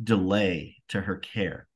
delay 0.02 0.76
to 0.88 1.00
her 1.00 1.16
care. 1.16 1.66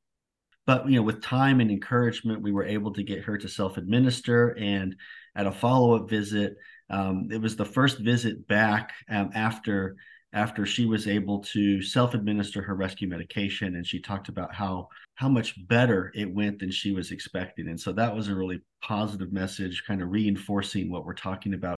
But 0.67 0.89
you 0.89 0.97
know, 0.97 1.03
with 1.03 1.23
time 1.23 1.61
and 1.61 1.71
encouragement, 1.71 2.43
we 2.43 2.53
were 2.53 2.65
able 2.65 2.93
to 2.93 3.03
get 3.03 3.25
her 3.25 3.37
to 3.39 3.49
self-administer. 3.49 4.57
And 4.59 4.97
at 5.35 5.47
a 5.47 5.53
follow-up 5.53 6.09
visit, 6.09 6.57
um, 6.89 7.29
it 7.31 7.41
was 7.41 7.57
the 7.57 7.65
first 7.65 7.99
visit 7.99 8.47
back 8.47 8.93
um, 9.09 9.31
after 9.35 9.97
after 10.33 10.65
she 10.65 10.87
was 10.87 11.09
able 11.09 11.41
to 11.41 11.83
self-administer 11.83 12.63
her 12.63 12.75
rescue 12.75 13.09
medication 13.09 13.77
and 13.77 13.87
she 13.87 14.01
talked 14.01 14.29
about 14.29 14.55
how 14.55 14.89
how 15.17 15.29
much 15.29 15.67
better 15.67 16.13
it 16.15 16.33
went 16.33 16.59
than 16.59 16.71
she 16.71 16.93
was 16.93 17.11
expecting 17.11 17.69
and 17.69 17.81
so 17.81 17.93
that 17.93 18.15
was 18.15 18.29
a 18.29 18.35
really 18.35 18.61
positive 18.83 19.33
message 19.33 19.83
kind 19.87 20.03
of 20.03 20.11
reinforcing 20.11 20.91
what 20.91 21.05
we're 21.05 21.15
talking 21.15 21.55
about 21.55 21.77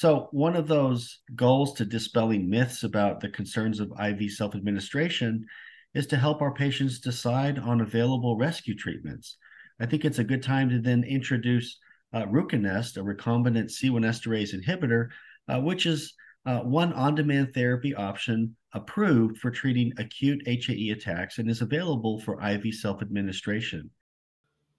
so, 0.00 0.28
one 0.30 0.56
of 0.56 0.66
those 0.66 1.18
goals 1.36 1.74
to 1.74 1.84
dispelling 1.84 2.48
myths 2.48 2.84
about 2.84 3.20
the 3.20 3.28
concerns 3.28 3.80
of 3.80 3.92
IV 4.00 4.32
self 4.32 4.54
administration 4.54 5.44
is 5.92 6.06
to 6.06 6.16
help 6.16 6.40
our 6.40 6.54
patients 6.54 7.00
decide 7.00 7.58
on 7.58 7.82
available 7.82 8.38
rescue 8.38 8.74
treatments. 8.74 9.36
I 9.78 9.84
think 9.84 10.06
it's 10.06 10.18
a 10.18 10.24
good 10.24 10.42
time 10.42 10.70
to 10.70 10.80
then 10.80 11.04
introduce 11.04 11.78
uh, 12.14 12.24
Ruconest, 12.24 12.96
a 12.96 13.00
recombinant 13.00 13.66
C1 13.66 14.06
esterase 14.06 14.54
inhibitor, 14.54 15.08
uh, 15.48 15.60
which 15.60 15.84
is 15.84 16.14
uh, 16.46 16.60
one 16.60 16.92
on 16.92 17.14
demand 17.14 17.52
therapy 17.54 17.94
option 17.94 18.56
approved 18.72 19.38
for 19.38 19.50
treating 19.50 19.92
acute 19.98 20.42
HAE 20.46 20.90
attacks 20.90 21.38
and 21.38 21.50
is 21.50 21.60
available 21.60 22.20
for 22.20 22.42
IV 22.42 22.74
self 22.74 23.02
administration. 23.02 23.90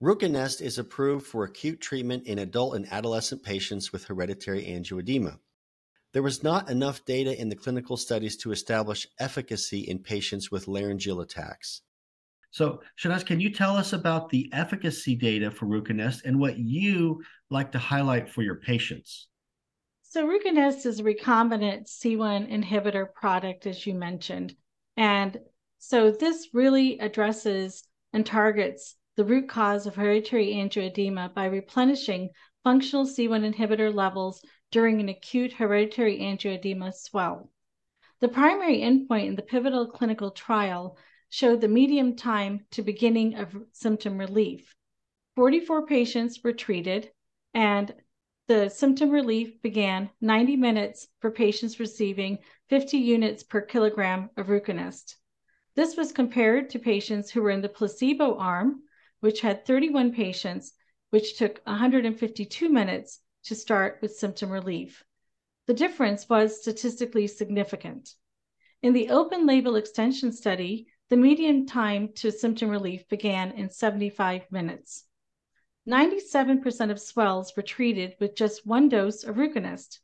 Ruconest 0.02 0.60
is 0.60 0.78
approved 0.78 1.26
for 1.26 1.44
acute 1.44 1.80
treatment 1.80 2.26
in 2.26 2.40
adult 2.40 2.74
and 2.74 2.92
adolescent 2.92 3.42
patients 3.42 3.92
with 3.92 4.04
hereditary 4.04 4.64
angioedema. 4.64 5.38
There 6.12 6.22
was 6.22 6.42
not 6.42 6.68
enough 6.68 7.04
data 7.04 7.40
in 7.40 7.48
the 7.48 7.56
clinical 7.56 7.96
studies 7.96 8.36
to 8.38 8.52
establish 8.52 9.06
efficacy 9.20 9.80
in 9.80 10.00
patients 10.00 10.50
with 10.50 10.68
laryngeal 10.68 11.20
attacks. 11.20 11.82
So, 12.50 12.82
Shahnaz, 12.98 13.24
can 13.24 13.40
you 13.40 13.50
tell 13.50 13.76
us 13.76 13.94
about 13.94 14.28
the 14.28 14.50
efficacy 14.52 15.14
data 15.14 15.50
for 15.50 15.66
Ruconest 15.66 16.22
and 16.24 16.38
what 16.38 16.58
you 16.58 17.22
like 17.48 17.72
to 17.72 17.78
highlight 17.78 18.28
for 18.28 18.42
your 18.42 18.56
patients? 18.56 19.28
So, 20.12 20.26
Ruconest 20.26 20.84
is 20.84 21.00
a 21.00 21.04
recombinant 21.04 21.86
C1 21.86 22.52
inhibitor 22.52 23.14
product, 23.14 23.66
as 23.66 23.86
you 23.86 23.94
mentioned. 23.94 24.54
And 24.94 25.38
so, 25.78 26.10
this 26.10 26.50
really 26.52 26.98
addresses 26.98 27.88
and 28.12 28.26
targets 28.26 28.96
the 29.16 29.24
root 29.24 29.48
cause 29.48 29.86
of 29.86 29.94
hereditary 29.94 30.48
angioedema 30.48 31.32
by 31.32 31.46
replenishing 31.46 32.28
functional 32.62 33.06
C1 33.06 33.54
inhibitor 33.54 33.90
levels 33.90 34.44
during 34.70 35.00
an 35.00 35.08
acute 35.08 35.54
hereditary 35.54 36.18
angioedema 36.18 36.92
swell. 36.92 37.50
The 38.20 38.28
primary 38.28 38.80
endpoint 38.80 39.28
in 39.28 39.36
the 39.36 39.40
pivotal 39.40 39.86
clinical 39.86 40.30
trial 40.30 40.98
showed 41.30 41.62
the 41.62 41.68
median 41.68 42.16
time 42.16 42.66
to 42.72 42.82
beginning 42.82 43.36
of 43.36 43.56
symptom 43.72 44.18
relief. 44.18 44.74
44 45.36 45.86
patients 45.86 46.38
were 46.44 46.52
treated, 46.52 47.10
and 47.54 47.94
the 48.52 48.68
symptom 48.68 49.08
relief 49.08 49.62
began 49.62 50.10
90 50.20 50.56
minutes 50.56 51.08
for 51.20 51.30
patients 51.30 51.80
receiving 51.80 52.38
50 52.68 52.98
units 52.98 53.42
per 53.42 53.62
kilogram 53.62 54.28
of 54.36 54.48
Ruconest. 54.48 55.16
This 55.74 55.96
was 55.96 56.12
compared 56.12 56.68
to 56.68 56.78
patients 56.78 57.30
who 57.30 57.40
were 57.40 57.48
in 57.48 57.62
the 57.62 57.70
placebo 57.70 58.36
arm, 58.36 58.82
which 59.20 59.40
had 59.40 59.64
31 59.64 60.12
patients, 60.12 60.74
which 61.08 61.38
took 61.38 61.62
152 61.64 62.68
minutes 62.68 63.20
to 63.44 63.54
start 63.54 64.00
with 64.02 64.16
symptom 64.16 64.50
relief. 64.50 65.02
The 65.66 65.72
difference 65.72 66.28
was 66.28 66.60
statistically 66.60 67.28
significant. 67.28 68.16
In 68.82 68.92
the 68.92 69.08
open 69.08 69.46
label 69.46 69.76
extension 69.76 70.30
study, 70.30 70.88
the 71.08 71.16
median 71.16 71.64
time 71.64 72.10
to 72.16 72.30
symptom 72.30 72.68
relief 72.68 73.08
began 73.08 73.52
in 73.52 73.70
75 73.70 74.52
minutes. 74.52 75.04
97% 75.88 76.90
of 76.90 77.00
swells 77.00 77.56
were 77.56 77.62
treated 77.62 78.14
with 78.20 78.36
just 78.36 78.64
one 78.64 78.88
dose 78.88 79.24
of 79.24 79.36
Ruconest 79.36 79.98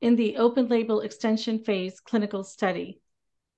in 0.00 0.14
the 0.14 0.36
open 0.36 0.68
label 0.68 1.00
extension 1.00 1.58
phase 1.58 1.98
clinical 1.98 2.44
study. 2.44 3.00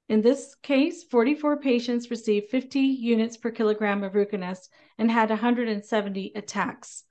In 0.09 0.23
this 0.23 0.55
case, 0.63 1.05
44 1.05 1.59
patients 1.59 2.11
received 2.11 2.49
50 2.49 2.81
units 2.81 3.37
per 3.37 3.51
kilogram 3.51 4.03
of 4.03 4.15
Ruconest 4.15 4.71
and 4.97 5.11
had 5.11 5.29
170 5.29 6.33
attacks. 6.35 7.05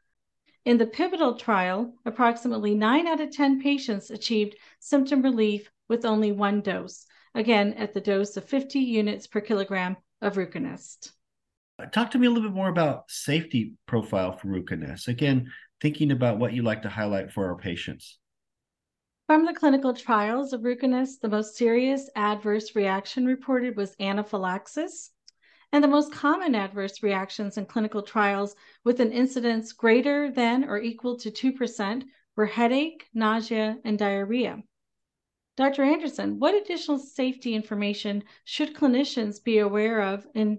In 0.66 0.80
the 0.80 0.88
pivotal 0.88 1.36
trial, 1.36 1.94
approximately 2.04 2.74
9 2.74 3.08
out 3.08 3.22
of 3.22 3.32
10 3.32 3.62
patients 3.62 4.10
achieved 4.10 4.56
symptom 4.80 5.22
relief 5.22 5.72
with 5.88 6.06
only 6.06 6.32
one 6.32 6.62
dose, 6.62 7.06
again 7.36 7.74
at 7.76 7.94
the 7.94 8.02
dose 8.02 8.36
of 8.36 8.46
50 8.46 8.80
units 8.80 9.28
per 9.28 9.42
kilogram 9.42 9.96
of 10.22 10.36
Ruconest. 10.38 11.12
Talk 11.92 12.12
to 12.12 12.20
me 12.20 12.28
a 12.28 12.30
little 12.30 12.50
bit 12.50 12.56
more 12.56 12.70
about 12.70 13.10
safety 13.10 13.74
profile 13.86 14.38
for 14.38 14.48
Ruconest. 14.48 15.08
Again, 15.08 15.52
thinking 15.82 16.12
about 16.12 16.40
what 16.40 16.54
you 16.54 16.62
like 16.62 16.82
to 16.84 16.90
highlight 16.90 17.32
for 17.32 17.48
our 17.48 17.56
patients. 17.56 18.20
From 19.28 19.46
the 19.46 19.54
clinical 19.54 19.94
trials 19.94 20.54
of 20.54 20.62
Ruconest, 20.62 21.22
the 21.22 21.30
most 21.30 21.56
serious 21.56 22.10
adverse 22.16 22.76
reaction 22.76 23.26
reported 23.26 23.78
was 23.78 23.96
anaphylaxis. 24.00 25.12
And 25.72 25.84
the 25.84 25.88
most 25.88 26.12
common 26.12 26.56
adverse 26.56 27.04
reactions 27.04 27.58
in 27.58 27.68
clinical 27.68 28.02
trials 28.02 28.56
with 28.84 29.00
an 29.00 29.12
incidence 29.12 29.72
greater 29.72 30.32
than 30.32 30.64
or 30.64 30.80
equal 30.80 31.18
to 31.20 31.30
2% 31.30 32.04
were 32.36 32.48
headache, 32.48 33.08
nausea, 33.14 33.78
and 33.84 34.00
diarrhea. 34.00 34.64
Dr. 35.58 35.84
Anderson, 35.84 36.40
what 36.40 36.56
additional 36.56 36.98
safety 36.98 37.54
information 37.54 38.24
should 38.46 38.74
clinicians 38.74 39.44
be 39.44 39.60
aware 39.60 40.02
of 40.02 40.26
in 40.34 40.58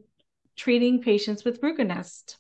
treating 0.61 1.01
patients 1.01 1.43
with 1.43 1.59
Ruconest? 1.63 2.37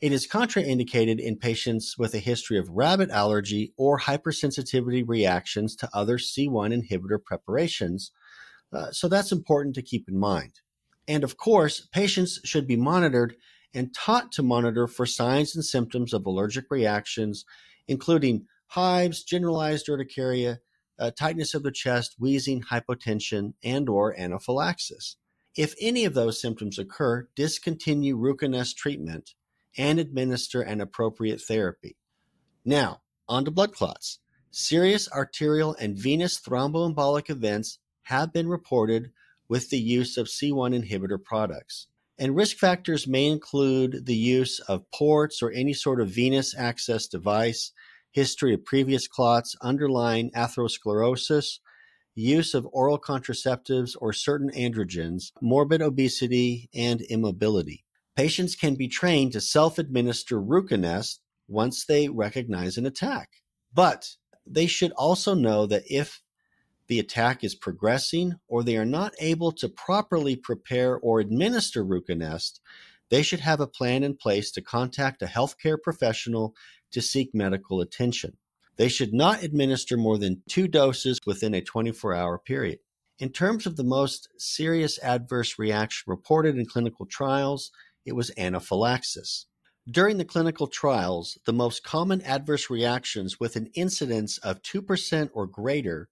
It 0.00 0.12
is 0.12 0.26
contraindicated 0.26 1.20
in 1.20 1.36
patients 1.36 1.98
with 1.98 2.14
a 2.14 2.18
history 2.18 2.56
of 2.56 2.70
rabbit 2.70 3.10
allergy 3.10 3.74
or 3.76 3.98
hypersensitivity 3.98 5.06
reactions 5.06 5.76
to 5.76 5.90
other 5.92 6.16
C1 6.16 6.72
inhibitor 6.72 7.22
preparations. 7.22 8.12
Uh, 8.72 8.90
so 8.92 9.08
that's 9.08 9.30
important 9.30 9.74
to 9.74 9.82
keep 9.82 10.08
in 10.08 10.18
mind. 10.18 10.62
And 11.06 11.22
of 11.22 11.36
course, 11.36 11.86
patients 11.92 12.40
should 12.44 12.66
be 12.66 12.76
monitored 12.76 13.36
and 13.74 13.94
taught 13.94 14.32
to 14.32 14.42
monitor 14.42 14.86
for 14.86 15.04
signs 15.04 15.54
and 15.54 15.62
symptoms 15.62 16.14
of 16.14 16.24
allergic 16.24 16.64
reactions, 16.70 17.44
including 17.88 18.46
hives, 18.68 19.22
generalized 19.22 19.86
urticaria, 19.90 20.60
uh, 20.98 21.10
tightness 21.10 21.52
of 21.52 21.62
the 21.62 21.72
chest, 21.72 22.16
wheezing, 22.18 22.62
hypotension, 22.62 23.52
and 23.62 23.90
or 23.90 24.18
anaphylaxis. 24.18 25.16
If 25.56 25.74
any 25.80 26.04
of 26.04 26.14
those 26.14 26.40
symptoms 26.40 26.78
occur, 26.78 27.28
discontinue 27.36 28.16
Ruconest 28.16 28.76
treatment 28.76 29.34
and 29.76 29.98
administer 29.98 30.62
an 30.62 30.80
appropriate 30.80 31.40
therapy. 31.40 31.96
Now, 32.64 33.02
on 33.28 33.44
to 33.44 33.50
blood 33.50 33.74
clots. 33.74 34.18
Serious 34.50 35.10
arterial 35.10 35.74
and 35.78 35.96
venous 35.96 36.40
thromboembolic 36.40 37.30
events 37.30 37.78
have 38.04 38.32
been 38.32 38.48
reported 38.48 39.12
with 39.48 39.70
the 39.70 39.78
use 39.78 40.16
of 40.16 40.26
C1 40.26 40.74
inhibitor 40.74 41.22
products. 41.22 41.86
And 42.18 42.36
risk 42.36 42.56
factors 42.56 43.06
may 43.06 43.26
include 43.26 44.06
the 44.06 44.14
use 44.14 44.60
of 44.60 44.90
ports 44.90 45.42
or 45.42 45.50
any 45.50 45.72
sort 45.72 46.00
of 46.00 46.08
venous 46.08 46.54
access 46.56 47.06
device, 47.06 47.72
history 48.10 48.54
of 48.54 48.64
previous 48.64 49.08
clots, 49.08 49.56
underlying 49.62 50.30
atherosclerosis, 50.32 51.58
use 52.14 52.54
of 52.54 52.68
oral 52.72 52.98
contraceptives 52.98 53.96
or 54.00 54.12
certain 54.12 54.50
androgens, 54.50 55.32
morbid 55.40 55.82
obesity, 55.82 56.68
and 56.74 57.00
immobility. 57.02 57.84
Patients 58.16 58.54
can 58.54 58.74
be 58.74 58.88
trained 58.88 59.32
to 59.32 59.40
self 59.40 59.78
administer 59.78 60.40
Ruconest 60.40 61.20
once 61.48 61.84
they 61.84 62.08
recognize 62.08 62.76
an 62.76 62.86
attack. 62.86 63.30
But 63.72 64.16
they 64.46 64.66
should 64.66 64.92
also 64.92 65.34
know 65.34 65.66
that 65.66 65.84
if 65.86 66.20
the 66.88 66.98
attack 66.98 67.42
is 67.42 67.54
progressing 67.54 68.34
or 68.48 68.62
they 68.62 68.76
are 68.76 68.84
not 68.84 69.14
able 69.18 69.52
to 69.52 69.68
properly 69.68 70.36
prepare 70.36 70.98
or 70.98 71.20
administer 71.20 71.84
Ruconest, 71.84 72.60
they 73.08 73.22
should 73.22 73.40
have 73.40 73.60
a 73.60 73.66
plan 73.66 74.02
in 74.02 74.16
place 74.16 74.50
to 74.52 74.62
contact 74.62 75.22
a 75.22 75.26
healthcare 75.26 75.80
professional 75.80 76.54
to 76.90 77.00
seek 77.00 77.34
medical 77.34 77.80
attention. 77.80 78.36
They 78.82 78.88
should 78.88 79.14
not 79.14 79.44
administer 79.44 79.96
more 79.96 80.18
than 80.18 80.42
two 80.48 80.66
doses 80.66 81.20
within 81.24 81.54
a 81.54 81.60
24 81.60 82.16
hour 82.16 82.36
period. 82.36 82.80
In 83.16 83.28
terms 83.28 83.64
of 83.64 83.76
the 83.76 83.84
most 83.84 84.28
serious 84.38 84.98
adverse 85.04 85.56
reaction 85.56 86.10
reported 86.10 86.58
in 86.58 86.66
clinical 86.66 87.06
trials, 87.06 87.70
it 88.04 88.16
was 88.16 88.32
anaphylaxis. 88.36 89.46
During 89.88 90.18
the 90.18 90.24
clinical 90.24 90.66
trials, 90.66 91.38
the 91.46 91.52
most 91.52 91.84
common 91.84 92.22
adverse 92.22 92.70
reactions 92.70 93.38
with 93.38 93.54
an 93.54 93.68
incidence 93.74 94.38
of 94.38 94.62
2% 94.62 95.30
or 95.32 95.46
greater 95.46 96.08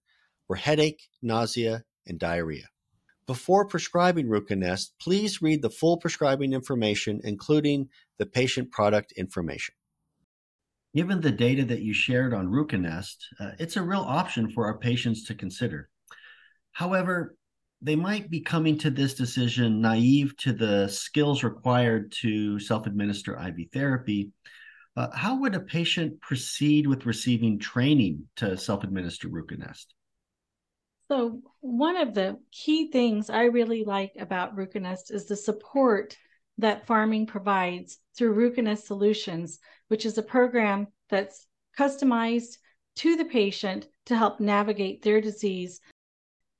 were 0.47 0.55
headache, 0.55 1.09
nausea, 1.21 1.83
and 2.07 2.17
diarrhea. 2.17 2.69
before 3.27 3.65
prescribing 3.65 4.29
Ruconest, 4.29 4.93
please 4.97 5.41
read 5.41 5.61
the 5.61 5.69
full 5.69 5.97
prescribing 5.97 6.53
information, 6.53 7.19
including 7.25 7.89
the 8.17 8.25
patient 8.25 8.71
product 8.71 9.11
information. 9.17 9.75
Given 10.93 11.21
the 11.21 11.31
data 11.31 11.63
that 11.65 11.81
you 11.81 11.93
shared 11.93 12.33
on 12.33 12.49
Ruconest, 12.49 13.15
uh, 13.39 13.51
it's 13.59 13.77
a 13.77 13.81
real 13.81 14.01
option 14.01 14.49
for 14.49 14.65
our 14.65 14.77
patients 14.77 15.23
to 15.25 15.35
consider. 15.35 15.89
However, 16.73 17.35
they 17.81 17.95
might 17.95 18.29
be 18.29 18.41
coming 18.41 18.77
to 18.79 18.89
this 18.89 19.13
decision 19.13 19.81
naive 19.81 20.35
to 20.37 20.53
the 20.53 20.87
skills 20.87 21.43
required 21.43 22.11
to 22.21 22.59
self 22.59 22.85
administer 22.85 23.35
IV 23.35 23.71
therapy. 23.73 24.31
Uh, 24.95 25.07
how 25.13 25.39
would 25.39 25.55
a 25.55 25.61
patient 25.61 26.19
proceed 26.19 26.85
with 26.85 27.05
receiving 27.05 27.57
training 27.57 28.27
to 28.35 28.57
self 28.57 28.83
administer 28.83 29.29
Ruconest? 29.29 29.85
So, 31.07 31.41
one 31.61 31.97
of 31.97 32.13
the 32.13 32.37
key 32.51 32.91
things 32.91 33.29
I 33.29 33.43
really 33.43 33.83
like 33.83 34.13
about 34.19 34.55
Ruconest 34.55 35.11
is 35.11 35.25
the 35.25 35.35
support 35.35 36.17
that 36.57 36.87
Pharming 36.87 37.27
provides 37.27 37.97
through 38.15 38.35
Ruconest 38.35 38.85
Solutions, 38.85 39.59
which 39.87 40.05
is 40.05 40.17
a 40.17 40.23
program 40.23 40.87
that's 41.09 41.47
customized 41.77 42.57
to 42.97 43.15
the 43.15 43.25
patient 43.25 43.87
to 44.05 44.17
help 44.17 44.39
navigate 44.39 45.01
their 45.01 45.21
disease 45.21 45.81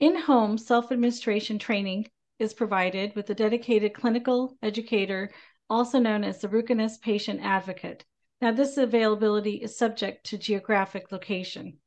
in 0.01 0.15
home 0.15 0.57
self 0.57 0.91
administration 0.91 1.59
training 1.59 2.07
is 2.39 2.55
provided 2.55 3.15
with 3.15 3.29
a 3.29 3.35
dedicated 3.35 3.93
clinical 3.93 4.57
educator, 4.63 5.29
also 5.69 5.99
known 5.99 6.23
as 6.23 6.41
the 6.41 6.47
Ruconest 6.49 7.01
Patient 7.01 7.39
Advocate. 7.43 8.03
Now, 8.41 8.51
this 8.51 8.77
availability 8.77 9.57
is 9.57 9.77
subject 9.77 10.25
to 10.25 10.39
geographic 10.39 11.11
location. 11.11 11.77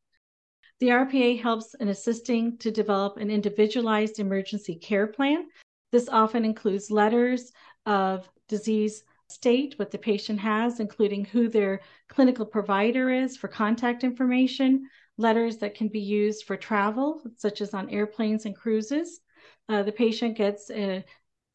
The 0.78 0.90
RPA 0.90 1.42
helps 1.42 1.74
in 1.74 1.88
assisting 1.88 2.56
to 2.58 2.70
develop 2.70 3.16
an 3.16 3.32
individualized 3.32 4.20
emergency 4.20 4.76
care 4.76 5.08
plan. 5.08 5.48
This 5.90 6.08
often 6.08 6.44
includes 6.44 6.92
letters 6.92 7.50
of 7.86 8.28
disease 8.48 9.04
state, 9.28 9.74
what 9.78 9.90
the 9.90 9.98
patient 9.98 10.38
has, 10.38 10.80
including 10.80 11.24
who 11.24 11.48
their 11.48 11.80
clinical 12.08 12.46
provider 12.46 13.10
is 13.10 13.36
for 13.36 13.48
contact 13.48 14.04
information, 14.04 14.88
letters 15.16 15.58
that 15.58 15.74
can 15.74 15.88
be 15.88 16.00
used 16.00 16.44
for 16.44 16.56
travel, 16.56 17.22
such 17.36 17.60
as 17.60 17.74
on 17.74 17.90
airplanes 17.90 18.46
and 18.46 18.56
cruises. 18.56 19.20
Uh, 19.68 19.82
the 19.82 19.92
patient 19.92 20.36
gets 20.36 20.70
a 20.70 21.04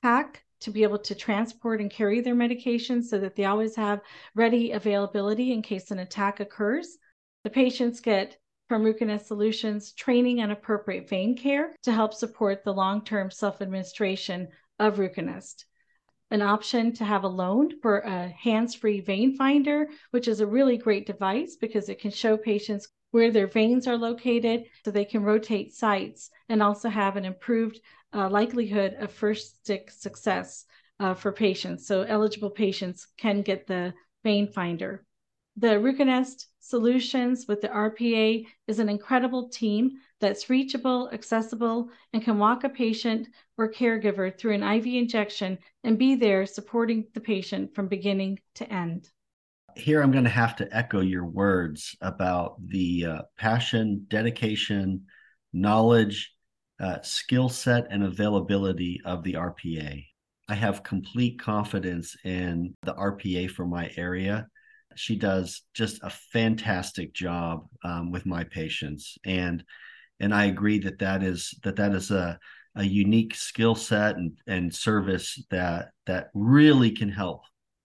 pack 0.01 0.43
to 0.62 0.71
be 0.71 0.83
able 0.83 1.00
to 1.00 1.15
transport 1.15 1.79
and 1.79 1.91
carry 1.91 2.21
their 2.21 2.36
medications 2.36 3.05
so 3.05 3.19
that 3.19 3.36
they 3.36 3.45
always 3.45 3.75
have 3.75 4.01
ready 4.36 4.71
availability 4.71 5.53
in 5.53 5.62
case 5.62 5.91
an 5.91 6.00
attack 6.00 6.39
occurs. 6.39 6.98
The 7.43 7.50
patients 7.50 8.01
get 8.01 8.38
from 8.67 8.86
Solutions 9.19 9.93
training 9.93 10.41
and 10.41 10.51
appropriate 10.51 11.09
vein 11.09 11.36
care 11.36 11.75
to 11.83 11.91
help 11.91 12.13
support 12.13 12.63
the 12.63 12.74
long 12.74 13.03
term 13.03 13.31
self 13.31 13.62
administration 13.62 14.50
of 14.77 14.98
Ruconest 14.98 15.65
an 16.31 16.41
option 16.41 16.93
to 16.93 17.03
have 17.03 17.24
a 17.24 17.27
loan 17.27 17.79
for 17.81 18.00
a 18.00 18.29
hands-free 18.29 19.01
vein 19.01 19.36
finder, 19.36 19.88
which 20.12 20.27
is 20.27 20.39
a 20.39 20.48
really 20.48 20.77
great 20.77 21.05
device 21.05 21.55
because 21.55 21.89
it 21.89 22.00
can 22.00 22.12
show 22.12 22.38
patients 22.38 22.88
where 23.12 23.31
their 23.31 23.48
veins 23.48 23.88
are 23.88 23.98
located 23.98 24.65
so 24.86 24.91
they 24.91 25.05
can 25.05 25.24
rotate 25.24 25.74
sites 25.74 26.29
and 26.48 26.62
also 26.62 26.89
have 26.89 27.15
an 27.15 27.25
improved 27.25 27.79
uh, 28.13 28.29
likelihood 28.29 28.95
of 29.00 29.12
first 29.12 29.62
stick 29.63 29.89
success 29.89 30.65
uh, 31.00 31.13
for 31.13 31.31
patients. 31.31 31.88
So 31.88 32.03
eligible 32.03 32.50
patients 32.50 33.07
can 33.17 33.41
get 33.41 33.67
the 33.67 33.93
vein 34.24 34.48
finder. 34.48 35.05
The 35.57 35.79
Ruconest 35.79 36.45
Solutions 36.61 37.47
with 37.47 37.61
the 37.61 37.69
RPA 37.69 38.45
is 38.67 38.79
an 38.79 38.89
incredible 38.89 39.47
team 39.47 39.99
that's 40.19 40.49
reachable, 40.49 41.09
accessible, 41.13 41.89
and 42.11 42.21
can 42.21 42.37
walk 42.37 42.65
a 42.65 42.69
patient 42.69 43.29
or 43.57 43.71
caregiver 43.71 44.37
through 44.37 44.53
an 44.53 44.63
IV 44.63 44.85
injection 44.87 45.57
and 45.85 45.97
be 45.97 46.15
there 46.15 46.45
supporting 46.45 47.07
the 47.13 47.21
patient 47.21 47.73
from 47.73 47.87
beginning 47.87 48.39
to 48.55 48.71
end. 48.71 49.09
Here, 49.75 50.01
I'm 50.01 50.11
going 50.11 50.25
to 50.25 50.29
have 50.29 50.57
to 50.57 50.67
echo 50.75 50.99
your 50.99 51.25
words 51.25 51.95
about 52.01 52.55
the 52.67 53.05
uh, 53.05 53.22
passion, 53.37 54.05
dedication, 54.09 55.05
knowledge, 55.53 56.33
uh, 56.81 57.01
skill 57.01 57.48
set, 57.48 57.87
and 57.89 58.03
availability 58.03 59.01
of 59.05 59.24
the 59.24 59.33
RPA. 59.33 60.05
I 60.50 60.55
have 60.55 60.83
complete 60.83 61.39
confidence 61.39 62.17
in 62.25 62.75
the 62.81 62.93
RPA 62.95 63.50
for 63.51 63.65
my 63.65 63.91
area 63.95 64.48
she 65.00 65.16
does 65.16 65.64
just 65.74 66.03
a 66.03 66.09
fantastic 66.09 67.14
job 67.14 67.68
um, 67.83 68.12
with 68.12 68.25
my 68.25 68.44
patients, 68.44 69.18
and 69.25 69.64
and 70.20 70.33
I 70.33 70.46
agree 70.46 70.79
that 70.79 71.00
that 71.00 71.24
is 71.24 71.57
that 71.64 71.77
that 71.77 71.94
is 71.94 72.12
a 72.12 72.38
a 72.75 72.83
unique 72.83 73.33
skill 73.35 73.75
set 73.75 74.16
and, 74.18 74.38
and 74.46 74.74
service 74.74 75.44
that 75.50 75.92
that 76.05 76.29
really 76.33 76.92
can 76.92 77.09
help 77.09 77.42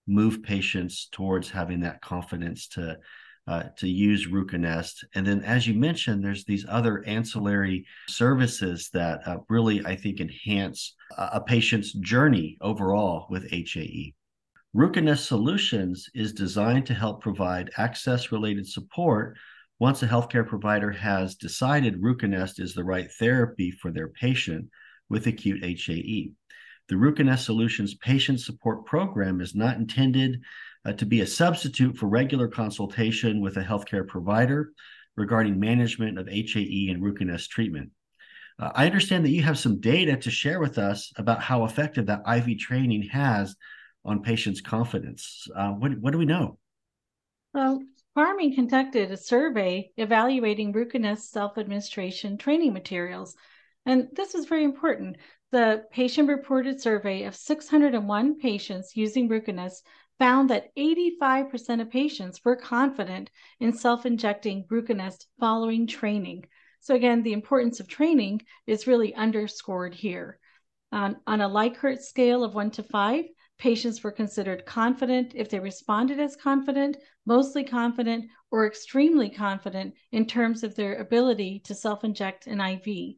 move 0.06 0.42
patients 0.42 1.08
towards 1.10 1.48
having 1.50 1.80
that 1.80 2.02
confidence 2.02 2.68
to 2.68 2.98
uh, 3.46 3.64
to 3.76 3.88
use 3.88 4.26
Ruconest. 4.26 5.04
And 5.14 5.26
then, 5.26 5.42
as 5.44 5.66
you 5.66 5.74
mentioned, 5.74 6.24
there's 6.24 6.44
these 6.44 6.64
other 6.68 7.04
ancillary 7.06 7.84
services 8.08 8.88
that 8.94 9.26
uh, 9.26 9.38
really, 9.48 9.84
I 9.84 9.96
think, 9.96 10.20
enhance 10.20 10.94
a, 11.16 11.30
a 11.34 11.40
patient's 11.42 11.92
journey 11.92 12.56
overall 12.60 13.26
with 13.28 13.50
HAE. 13.50 14.14
Ruconest 14.74 15.26
Solutions 15.26 16.10
is 16.14 16.32
designed 16.32 16.86
to 16.86 16.94
help 16.94 17.22
provide 17.22 17.70
access 17.78 18.32
related 18.32 18.66
support 18.66 19.36
once 19.78 20.02
a 20.02 20.08
healthcare 20.08 20.44
provider 20.44 20.90
has 20.90 21.36
decided 21.36 22.02
Ruconest 22.02 22.58
is 22.58 22.74
the 22.74 22.82
right 22.82 23.08
therapy 23.08 23.70
for 23.70 23.92
their 23.92 24.08
patient 24.08 24.68
with 25.08 25.28
acute 25.28 25.62
HAE. 25.62 26.32
The 26.88 26.96
Ruconest 26.96 27.44
Solutions 27.44 27.94
Patient 27.94 28.40
Support 28.40 28.84
Program 28.84 29.40
is 29.40 29.54
not 29.54 29.76
intended 29.76 30.40
uh, 30.84 30.92
to 30.94 31.06
be 31.06 31.20
a 31.20 31.26
substitute 31.26 31.96
for 31.96 32.08
regular 32.08 32.48
consultation 32.48 33.40
with 33.40 33.56
a 33.56 33.62
healthcare 33.62 34.04
provider 34.04 34.72
regarding 35.16 35.60
management 35.60 36.18
of 36.18 36.26
HAE 36.26 36.88
and 36.90 37.00
Ruconest 37.00 37.48
treatment. 37.48 37.90
Uh, 38.58 38.72
I 38.74 38.86
understand 38.86 39.24
that 39.24 39.30
you 39.30 39.44
have 39.44 39.58
some 39.58 39.80
data 39.80 40.16
to 40.16 40.32
share 40.32 40.58
with 40.58 40.78
us 40.78 41.12
about 41.16 41.40
how 41.40 41.64
effective 41.64 42.06
that 42.06 42.28
IV 42.28 42.58
training 42.58 43.04
has 43.10 43.54
on 44.04 44.22
patients' 44.22 44.60
confidence. 44.60 45.48
Uh, 45.54 45.70
what, 45.70 45.98
what 45.98 46.12
do 46.12 46.18
we 46.18 46.26
know? 46.26 46.58
Well, 47.52 47.82
Pharming 48.16 48.54
conducted 48.54 49.10
a 49.10 49.16
survey 49.16 49.90
evaluating 49.96 50.72
Ruconest 50.72 51.30
self 51.30 51.58
administration 51.58 52.38
training 52.38 52.72
materials. 52.72 53.34
And 53.86 54.08
this 54.12 54.34
is 54.34 54.46
very 54.46 54.64
important. 54.64 55.16
The 55.50 55.84
patient 55.90 56.28
reported 56.28 56.80
survey 56.80 57.24
of 57.24 57.34
601 57.34 58.38
patients 58.38 58.96
using 58.96 59.28
Ruconest 59.28 59.82
found 60.18 60.50
that 60.50 60.74
85% 60.76 61.80
of 61.80 61.90
patients 61.90 62.44
were 62.44 62.56
confident 62.56 63.30
in 63.60 63.72
self 63.72 64.06
injecting 64.06 64.64
Ruconest 64.70 65.26
following 65.40 65.86
training. 65.86 66.44
So, 66.80 66.94
again, 66.94 67.22
the 67.22 67.32
importance 67.32 67.80
of 67.80 67.88
training 67.88 68.42
is 68.66 68.86
really 68.86 69.14
underscored 69.14 69.94
here. 69.94 70.38
Um, 70.92 71.16
on 71.26 71.40
a 71.40 71.48
Likert 71.48 72.00
scale 72.00 72.44
of 72.44 72.54
one 72.54 72.70
to 72.72 72.82
five, 72.82 73.24
Patients 73.64 74.02
were 74.04 74.12
considered 74.12 74.66
confident 74.66 75.32
if 75.34 75.48
they 75.48 75.58
responded 75.58 76.20
as 76.20 76.36
confident, 76.36 76.98
mostly 77.24 77.64
confident, 77.64 78.26
or 78.50 78.66
extremely 78.66 79.30
confident 79.30 79.94
in 80.12 80.26
terms 80.26 80.62
of 80.62 80.74
their 80.74 80.96
ability 80.96 81.60
to 81.60 81.74
self 81.74 82.04
inject 82.04 82.46
an 82.46 82.60
IV. 82.60 83.14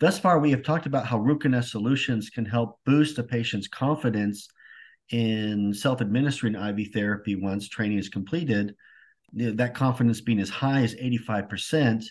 Thus 0.00 0.18
far, 0.18 0.38
we 0.38 0.50
have 0.50 0.62
talked 0.62 0.84
about 0.84 1.06
how 1.06 1.18
Ruconest 1.18 1.70
solutions 1.70 2.28
can 2.28 2.44
help 2.44 2.78
boost 2.84 3.18
a 3.18 3.22
patient's 3.22 3.68
confidence 3.68 4.48
in 5.08 5.72
self 5.72 6.02
administering 6.02 6.54
IV 6.54 6.92
therapy 6.92 7.34
once 7.34 7.70
training 7.70 7.96
is 7.96 8.10
completed, 8.10 8.74
that 9.32 9.74
confidence 9.74 10.20
being 10.20 10.40
as 10.40 10.50
high 10.50 10.82
as 10.82 10.94
85%. 10.94 12.04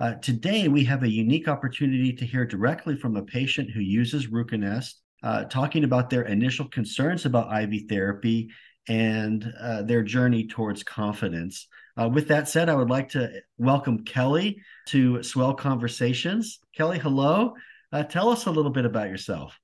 Uh, 0.00 0.14
today, 0.14 0.66
we 0.66 0.82
have 0.82 1.04
a 1.04 1.08
unique 1.08 1.46
opportunity 1.46 2.12
to 2.14 2.26
hear 2.26 2.44
directly 2.44 2.96
from 2.96 3.14
a 3.14 3.22
patient 3.22 3.70
who 3.70 3.78
uses 3.78 4.26
Ruconest 4.26 4.94
uh, 5.26 5.42
talking 5.46 5.82
about 5.82 6.08
their 6.08 6.22
initial 6.22 6.68
concerns 6.68 7.26
about 7.26 7.52
IV 7.52 7.88
therapy 7.88 8.48
and 8.88 9.52
uh, 9.60 9.82
their 9.82 10.04
journey 10.04 10.46
towards 10.46 10.84
confidence. 10.84 11.66
Uh, 12.00 12.08
with 12.08 12.28
that 12.28 12.48
said, 12.48 12.68
I 12.68 12.76
would 12.76 12.90
like 12.90 13.08
to 13.08 13.42
welcome 13.58 14.04
Kelly 14.04 14.62
to 14.86 15.24
Swell 15.24 15.52
Conversations. 15.52 16.60
Kelly, 16.76 17.00
hello. 17.00 17.54
Uh, 17.92 18.04
tell 18.04 18.28
us 18.28 18.46
a 18.46 18.52
little 18.52 18.70
bit 18.70 18.84
about 18.84 19.08
yourself. 19.08 19.58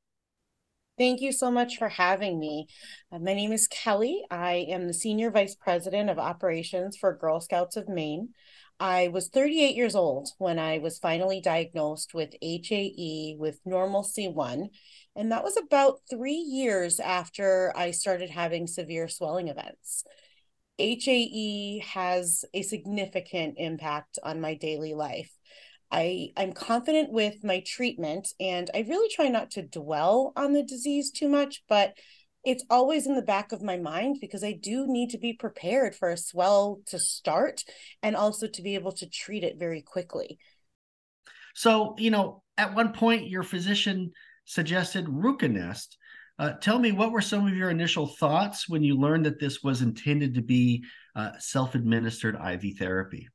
Thank 0.99 1.21
you 1.21 1.31
so 1.31 1.49
much 1.49 1.77
for 1.79 1.89
having 1.89 2.41
me. 2.41 2.67
Uh, 3.13 3.21
my 3.21 3.33
name 3.33 3.53
is 3.53 3.69
Kelly. 3.69 4.25
I 4.33 4.67
am 4.69 4.89
the 4.89 4.95
Senior 4.95 5.31
Vice 5.31 5.55
President 5.55 6.11
of 6.11 6.19
Operations 6.19 6.97
for 6.97 7.17
Girl 7.17 7.41
Scouts 7.41 7.77
of 7.77 7.89
Maine. 7.89 8.31
I 8.81 9.09
was 9.09 9.29
38 9.29 9.77
years 9.77 9.95
old 9.95 10.31
when 10.39 10.59
I 10.59 10.79
was 10.79 10.99
finally 10.99 11.41
diagnosed 11.41 12.15
with 12.15 12.35
HAE 12.43 13.37
with 13.39 13.61
normal 13.65 14.03
C1 14.03 14.71
and 15.15 15.33
that 15.33 15.45
was 15.45 15.57
about 15.57 16.01
three 16.09 16.35
years 16.35 17.01
after 17.01 17.73
I 17.77 17.91
started 17.91 18.31
having 18.31 18.67
severe 18.67 19.09
swelling 19.09 19.49
events. 19.49 20.05
HAE 20.79 21.83
has 21.87 22.45
a 22.55 22.63
significant 22.63 23.55
impact 23.59 24.19
on 24.23 24.41
my 24.41 24.55
daily 24.55 24.95
life. 24.95 25.31
I, 25.91 26.31
I'm 26.37 26.53
confident 26.53 27.13
with 27.13 27.45
my 27.45 27.63
treatment 27.67 28.29
and 28.41 28.71
I 28.75 28.87
really 28.89 29.11
try 29.15 29.29
not 29.29 29.51
to 29.53 29.63
dwell 29.63 30.33
on 30.37 30.55
the 30.55 30.63
disease 30.63 31.11
too 31.11 31.29
much, 31.29 31.63
but 31.69 31.93
it's 32.45 32.65
always 32.71 33.07
in 33.07 33.15
the 33.15 33.23
back 33.23 33.53
of 33.53 33.63
my 33.63 33.77
mind 33.77 34.17
because 34.21 34.43
I 34.43 34.53
do 34.53 34.87
need 34.87 35.11
to 35.11 35.19
be 35.19 35.35
prepared 35.35 35.95
for 35.95 36.09
a 36.09 36.17
swell 36.17 36.81
to 36.87 36.99
start 36.99 37.63
and 38.03 38.17
also 38.17 38.49
to 38.49 38.63
be 38.63 38.75
able 38.75 38.93
to 38.93 39.09
treat 39.09 39.45
it 39.45 39.59
very 39.59 39.83
quickly. 39.83 40.39
So, 41.55 41.95
you 41.99 42.11
know, 42.11 42.43
at 42.57 42.75
one 42.75 42.93
point 42.95 43.29
your 43.29 43.43
physician 43.43 44.13
suggested 44.45 45.07
Ruconest. 45.07 45.97
Uh, 46.39 46.53
tell 46.55 46.79
me, 46.79 46.93
what 46.93 47.13
were 47.13 47.21
some 47.21 47.47
of 47.47 47.57
your 47.57 47.71
initial 47.71 48.07
thoughts 48.07 48.69
when 48.69 48.83
you 48.83 48.97
learned 48.97 49.27
that 49.27 49.39
this 49.39 49.63
was 49.63 49.83
intended 49.83 50.35
to 50.35 50.43
be 50.43 50.85
uh, 51.15 51.33
self 51.39 51.75
administered 51.75 52.35
IV 52.35 52.77
therapy? 52.79 53.29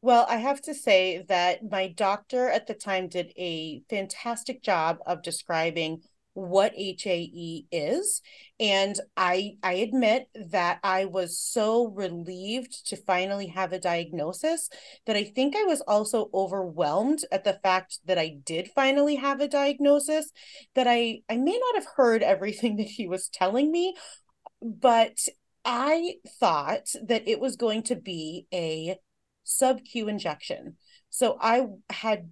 Well, 0.00 0.26
I 0.28 0.36
have 0.36 0.60
to 0.62 0.74
say 0.74 1.24
that 1.28 1.70
my 1.70 1.86
doctor 1.86 2.48
at 2.48 2.66
the 2.66 2.74
time 2.74 3.08
did 3.08 3.32
a 3.36 3.82
fantastic 3.88 4.60
job 4.60 4.98
of 5.06 5.22
describing 5.22 6.02
what 6.34 6.72
HAE 6.74 7.66
is 7.70 8.22
and 8.58 8.98
I 9.16 9.56
I 9.62 9.74
admit 9.74 10.28
that 10.50 10.78
I 10.82 11.04
was 11.04 11.38
so 11.38 11.88
relieved 11.88 12.86
to 12.88 12.96
finally 12.96 13.48
have 13.48 13.72
a 13.72 13.78
diagnosis 13.78 14.68
that 15.06 15.16
I 15.16 15.24
think 15.24 15.54
I 15.54 15.64
was 15.64 15.82
also 15.82 16.30
overwhelmed 16.32 17.24
at 17.30 17.44
the 17.44 17.58
fact 17.62 17.98
that 18.06 18.18
I 18.18 18.38
did 18.44 18.70
finally 18.74 19.16
have 19.16 19.40
a 19.40 19.48
diagnosis 19.48 20.30
that 20.74 20.86
I 20.86 21.20
I 21.28 21.36
may 21.36 21.58
not 21.58 21.74
have 21.74 21.92
heard 21.96 22.22
everything 22.22 22.76
that 22.78 22.88
he 22.88 23.06
was 23.06 23.28
telling 23.28 23.70
me 23.70 23.94
but 24.62 25.18
I 25.64 26.14
thought 26.40 26.88
that 27.06 27.28
it 27.28 27.40
was 27.40 27.56
going 27.56 27.82
to 27.84 27.96
be 27.96 28.46
a 28.52 28.96
sub 29.44 29.84
Q 29.84 30.08
injection. 30.08 30.76
So 31.10 31.36
I 31.40 31.66
had 31.90 32.30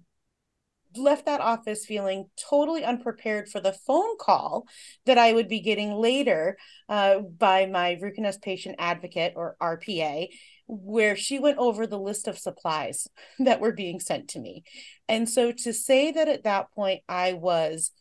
left 0.95 1.25
that 1.25 1.41
office 1.41 1.85
feeling 1.85 2.25
totally 2.49 2.83
unprepared 2.83 3.49
for 3.49 3.59
the 3.59 3.73
phone 3.73 4.17
call 4.19 4.67
that 5.05 5.17
I 5.17 5.33
would 5.33 5.47
be 5.47 5.59
getting 5.59 5.93
later 5.93 6.57
uh, 6.89 7.19
by 7.19 7.65
my 7.65 7.97
Ruconest 8.01 8.41
patient 8.41 8.75
advocate 8.79 9.33
or 9.35 9.55
RPA, 9.61 10.27
where 10.67 11.15
she 11.15 11.39
went 11.39 11.57
over 11.57 11.85
the 11.85 11.99
list 11.99 12.27
of 12.27 12.37
supplies 12.37 13.07
that 13.39 13.61
were 13.61 13.73
being 13.73 13.99
sent 13.99 14.29
to 14.29 14.39
me. 14.39 14.63
And 15.07 15.29
so 15.29 15.51
to 15.51 15.73
say 15.73 16.11
that 16.11 16.27
at 16.27 16.43
that 16.43 16.71
point 16.73 17.01
I 17.07 17.33
was 17.33 17.91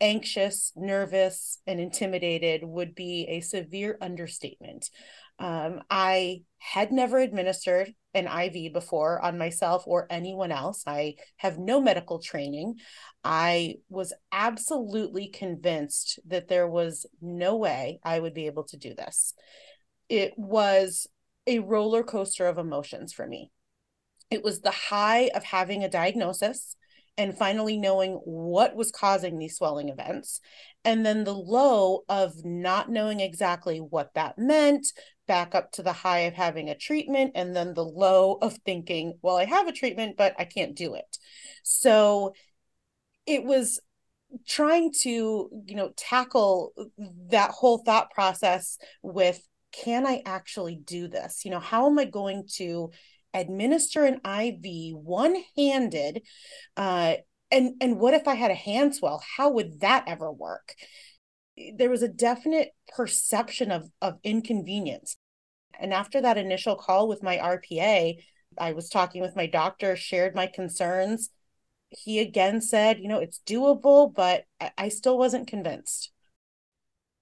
anxious, 0.00 0.72
nervous, 0.76 1.60
and 1.66 1.80
intimidated 1.80 2.62
would 2.64 2.94
be 2.94 3.26
a 3.28 3.40
severe 3.40 3.96
understatement. 4.00 4.90
Um, 5.38 5.82
I 5.90 6.42
had 6.58 6.92
never 6.92 7.18
administered 7.18 7.92
an 8.14 8.26
IV 8.26 8.72
before 8.72 9.20
on 9.20 9.36
myself 9.36 9.84
or 9.86 10.06
anyone 10.08 10.52
else. 10.52 10.84
I 10.86 11.16
have 11.36 11.58
no 11.58 11.80
medical 11.80 12.20
training. 12.20 12.76
I 13.24 13.76
was 13.88 14.12
absolutely 14.30 15.28
convinced 15.28 16.20
that 16.26 16.48
there 16.48 16.68
was 16.68 17.06
no 17.20 17.56
way 17.56 17.98
I 18.04 18.20
would 18.20 18.34
be 18.34 18.46
able 18.46 18.64
to 18.64 18.76
do 18.76 18.94
this. 18.94 19.34
It 20.08 20.32
was 20.36 21.08
a 21.46 21.58
roller 21.58 22.04
coaster 22.04 22.46
of 22.46 22.58
emotions 22.58 23.12
for 23.12 23.26
me. 23.26 23.50
It 24.30 24.44
was 24.44 24.60
the 24.60 24.70
high 24.70 25.30
of 25.34 25.42
having 25.42 25.82
a 25.82 25.90
diagnosis 25.90 26.76
and 27.16 27.36
finally 27.36 27.78
knowing 27.78 28.14
what 28.24 28.74
was 28.74 28.90
causing 28.90 29.38
these 29.38 29.56
swelling 29.56 29.88
events. 29.88 30.40
And 30.84 31.04
then 31.04 31.24
the 31.24 31.34
low 31.34 32.04
of 32.08 32.44
not 32.44 32.90
knowing 32.90 33.20
exactly 33.20 33.78
what 33.78 34.14
that 34.14 34.38
meant, 34.38 34.86
back 35.26 35.54
up 35.54 35.72
to 35.72 35.82
the 35.82 35.92
high 35.92 36.20
of 36.20 36.34
having 36.34 36.68
a 36.68 36.76
treatment, 36.76 37.32
and 37.34 37.56
then 37.56 37.74
the 37.74 37.84
low 37.84 38.34
of 38.34 38.58
thinking, 38.64 39.14
well, 39.22 39.36
I 39.36 39.46
have 39.46 39.66
a 39.66 39.72
treatment, 39.72 40.16
but 40.16 40.34
I 40.38 40.44
can't 40.44 40.74
do 40.74 40.94
it. 40.94 41.18
So 41.62 42.34
it 43.26 43.44
was 43.44 43.80
trying 44.46 44.92
to, 45.02 45.48
you 45.66 45.76
know, 45.76 45.92
tackle 45.96 46.72
that 47.30 47.50
whole 47.50 47.78
thought 47.78 48.10
process 48.10 48.78
with 49.02 49.46
can 49.72 50.06
I 50.06 50.22
actually 50.24 50.76
do 50.76 51.08
this? 51.08 51.44
You 51.44 51.50
know, 51.50 51.60
how 51.60 51.86
am 51.86 51.98
I 51.98 52.04
going 52.04 52.46
to 52.56 52.90
administer 53.34 54.04
an 54.04 54.20
IV 54.24 54.96
one 54.96 55.36
handed. 55.56 56.22
Uh, 56.76 57.14
and 57.54 57.74
and 57.80 57.98
what 57.98 58.14
if 58.14 58.26
I 58.26 58.34
had 58.34 58.50
a 58.50 58.54
hand 58.54 58.94
swell? 58.94 59.22
How 59.36 59.50
would 59.50 59.80
that 59.80 60.04
ever 60.06 60.30
work? 60.30 60.74
There 61.76 61.90
was 61.90 62.02
a 62.02 62.08
definite 62.08 62.70
perception 62.94 63.70
of 63.70 63.88
of 64.02 64.18
inconvenience. 64.24 65.16
And 65.78 65.92
after 65.92 66.20
that 66.20 66.36
initial 66.36 66.76
call 66.76 67.08
with 67.08 67.22
my 67.22 67.38
RPA, 67.38 68.16
I 68.58 68.72
was 68.72 68.88
talking 68.88 69.22
with 69.22 69.36
my 69.36 69.46
doctor, 69.46 69.96
shared 69.96 70.34
my 70.34 70.46
concerns. 70.46 71.30
He 71.90 72.18
again 72.18 72.60
said, 72.60 72.98
you 72.98 73.08
know, 73.08 73.20
it's 73.20 73.40
doable, 73.46 74.12
but 74.12 74.44
I 74.76 74.88
still 74.88 75.16
wasn't 75.16 75.48
convinced. 75.48 76.10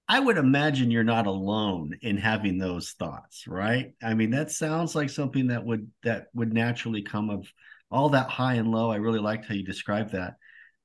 I 0.07 0.19
would 0.19 0.37
imagine 0.37 0.91
you're 0.91 1.03
not 1.03 1.27
alone 1.27 1.97
in 2.01 2.17
having 2.17 2.57
those 2.57 2.91
thoughts, 2.91 3.47
right? 3.47 3.93
I 4.03 4.13
mean, 4.13 4.31
that 4.31 4.51
sounds 4.51 4.95
like 4.95 5.09
something 5.09 5.47
that 5.47 5.63
would 5.63 5.89
that 6.03 6.27
would 6.33 6.53
naturally 6.53 7.03
come 7.03 7.29
of 7.29 7.47
all 7.93 8.09
that 8.09 8.29
high 8.29 8.55
and 8.55 8.71
low. 8.71 8.91
I 8.91 8.97
really 8.97 9.19
liked 9.19 9.45
how 9.45 9.53
you 9.53 9.63
described 9.63 10.11
that. 10.11 10.35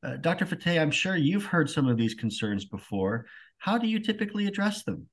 Uh, 0.02 0.16
Dr. 0.16 0.46
Fatteh, 0.46 0.80
I'm 0.80 0.90
sure 0.90 1.16
you've 1.16 1.46
heard 1.46 1.68
some 1.68 1.88
of 1.88 1.96
these 1.96 2.14
concerns 2.14 2.64
before. 2.64 3.26
How 3.58 3.78
do 3.78 3.88
you 3.88 3.98
typically 3.98 4.46
address 4.46 4.84
them? 4.84 5.08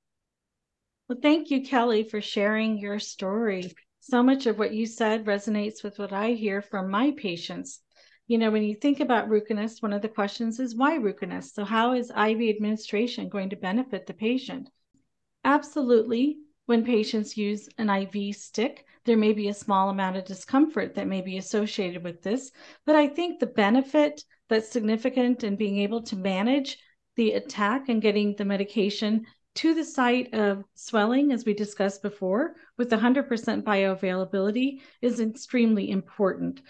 Well, 1.10 1.20
thank 1.22 1.50
you, 1.50 1.64
Kelly, 1.64 2.04
for 2.04 2.22
sharing 2.22 2.78
your 2.78 3.00
story. 3.00 3.72
So 4.02 4.22
much 4.22 4.46
of 4.46 4.60
what 4.60 4.74
you 4.74 4.86
said 4.86 5.26
resonates 5.26 5.84
with 5.84 5.98
what 5.98 6.14
I 6.14 6.32
hear 6.32 6.62
from 6.62 6.92
my 6.92 7.12
patients 7.18 7.82
you 8.28 8.40
know, 8.40 8.50
when 8.50 8.64
you 8.64 8.76
think 8.76 9.02
about 9.02 9.30
Ruconest, 9.30 9.84
one 9.84 9.94
of 9.94 10.02
the 10.02 10.10
questions 10.10 10.60
is 10.60 10.76
why 10.76 10.98
Ruconest? 10.98 11.54
So, 11.54 11.64
how 11.64 11.94
is 11.94 12.10
IV 12.10 12.56
administration 12.56 13.30
going 13.30 13.52
to 13.52 13.56
benefit 13.56 14.08
the 14.08 14.16
patient? 14.16 14.70
Absolutely. 15.44 16.38
When 16.66 16.84
patients 16.84 17.38
use 17.38 17.70
an 17.78 17.90
IV 17.90 18.36
stick, 18.36 18.86
there 19.06 19.18
may 19.18 19.34
be 19.34 19.50
a 19.50 19.54
small 19.54 19.90
amount 19.90 20.18
of 20.18 20.26
discomfort 20.26 20.96
that 20.96 21.08
may 21.08 21.22
be 21.22 21.38
associated 21.38 22.04
with 22.04 22.24
this. 22.24 22.52
But 22.86 22.96
I 22.96 23.08
think 23.08 23.40
the 23.40 23.46
benefit 23.46 24.24
that's 24.50 24.70
significant 24.70 25.44
in 25.44 25.56
being 25.56 25.78
able 25.80 26.02
to 26.04 26.16
manage 26.16 26.78
the 27.16 27.34
attack 27.34 27.90
and 27.90 28.02
getting 28.02 28.36
the 28.36 28.46
medication 28.46 29.26
to 29.56 29.74
the 29.74 29.86
site 29.86 30.34
of 30.34 30.66
swelling, 30.74 31.32
as 31.32 31.46
we 31.46 31.54
discussed 31.54 32.02
before, 32.02 32.56
with 32.78 32.90
100% 32.90 33.28
bioavailability 33.64 34.82
is 35.02 35.20
extremely 35.20 35.92
important 35.92 36.62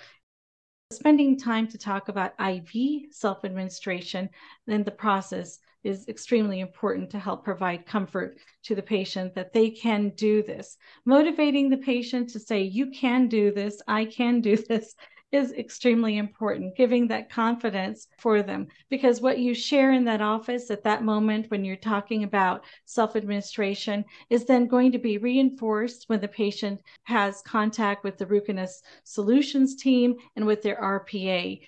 spending 0.91 1.37
time 1.37 1.67
to 1.67 1.77
talk 1.77 2.09
about 2.09 2.33
IV 2.39 3.05
self 3.11 3.43
administration, 3.43 4.29
and 4.67 4.85
the 4.85 4.91
process 4.91 5.59
is 5.85 6.07
extremely 6.07 6.59
important 6.59 7.09
to 7.11 7.19
help 7.19 7.45
provide 7.45 7.85
comfort 7.85 8.37
to 8.63 8.75
the 8.75 8.81
patient 8.81 9.35
that 9.35 9.53
they 9.53 9.69
can 9.69 10.09
do 10.09 10.41
this. 10.43 10.77
Motivating 11.05 11.69
the 11.69 11.77
patient 11.77 12.29
to 12.31 12.39
say, 12.39 12.63
You 12.63 12.89
can 12.89 13.27
do 13.27 13.51
this, 13.51 13.81
I 13.87 14.05
can 14.05 14.41
do 14.41 14.57
this, 14.69 14.95
is 15.31 15.51
extremely 15.53 16.17
important, 16.17 16.75
giving 16.75 17.07
that 17.07 17.29
confidence 17.29 18.07
for 18.19 18.41
them. 18.41 18.67
Because 18.89 19.21
what 19.21 19.39
you 19.39 19.53
share 19.53 19.91
in 19.91 20.05
that 20.05 20.21
office 20.21 20.71
at 20.71 20.83
that 20.83 21.03
moment 21.03 21.51
when 21.51 21.65
you're 21.65 21.75
talking 21.75 22.23
about 22.23 22.63
self 22.85 23.15
administration 23.15 24.05
is 24.29 24.45
then 24.45 24.67
going 24.67 24.91
to 24.91 24.97
be 24.97 25.17
reinforced 25.17 26.05
when 26.07 26.21
the 26.21 26.27
patient 26.27 26.81
has 27.03 27.41
contact 27.41 28.03
with 28.03 28.17
the 28.17 28.25
Ruconest 28.25 28.83
Solutions 29.03 29.75
team 29.75 30.15
and 30.35 30.45
with 30.45 30.61
their 30.61 30.77
RPA. 30.77 31.61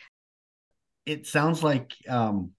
It 1.06 1.28
sounds 1.28 1.64
like 1.64 1.94
um, 2.08 2.52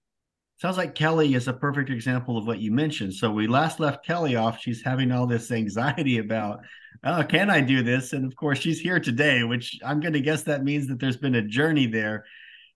sounds 0.59 0.77
like 0.77 0.93
Kelly 0.93 1.33
is 1.33 1.47
a 1.47 1.53
perfect 1.53 1.89
example 1.89 2.37
of 2.37 2.45
what 2.45 2.59
you 2.59 2.71
mentioned. 2.71 3.13
So 3.13 3.31
we 3.31 3.47
last 3.47 3.79
left 3.79 4.05
Kelly 4.05 4.35
off. 4.35 4.59
She's 4.59 4.83
having 4.83 5.11
all 5.11 5.25
this 5.25 5.51
anxiety 5.51 6.17
about, 6.17 6.59
oh, 7.03 7.23
can 7.23 7.49
I 7.49 7.61
do 7.61 7.81
this? 7.81 8.11
And 8.13 8.25
of 8.25 8.35
course, 8.35 8.59
she's 8.59 8.79
here 8.79 8.99
today, 8.99 9.43
which 9.43 9.79
I'm 9.85 10.01
going 10.01 10.13
to 10.13 10.21
guess 10.21 10.43
that 10.43 10.63
means 10.63 10.87
that 10.87 10.99
there's 10.99 11.17
been 11.17 11.35
a 11.35 11.41
journey 11.41 11.87
there. 11.87 12.25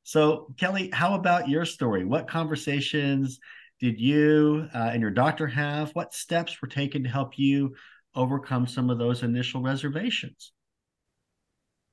So, 0.03 0.53
Kelly, 0.57 0.89
how 0.93 1.15
about 1.15 1.49
your 1.49 1.65
story? 1.65 2.05
What 2.05 2.27
conversations 2.27 3.39
did 3.79 3.99
you 3.99 4.67
uh, 4.73 4.89
and 4.93 5.01
your 5.01 5.11
doctor 5.11 5.47
have? 5.47 5.91
What 5.91 6.13
steps 6.13 6.61
were 6.61 6.67
taken 6.69 7.03
to 7.03 7.09
help 7.09 7.37
you 7.37 7.75
overcome 8.15 8.65
some 8.65 8.89
of 8.89 8.97
those 8.97 9.23
initial 9.23 9.61
reservations? 9.61 10.53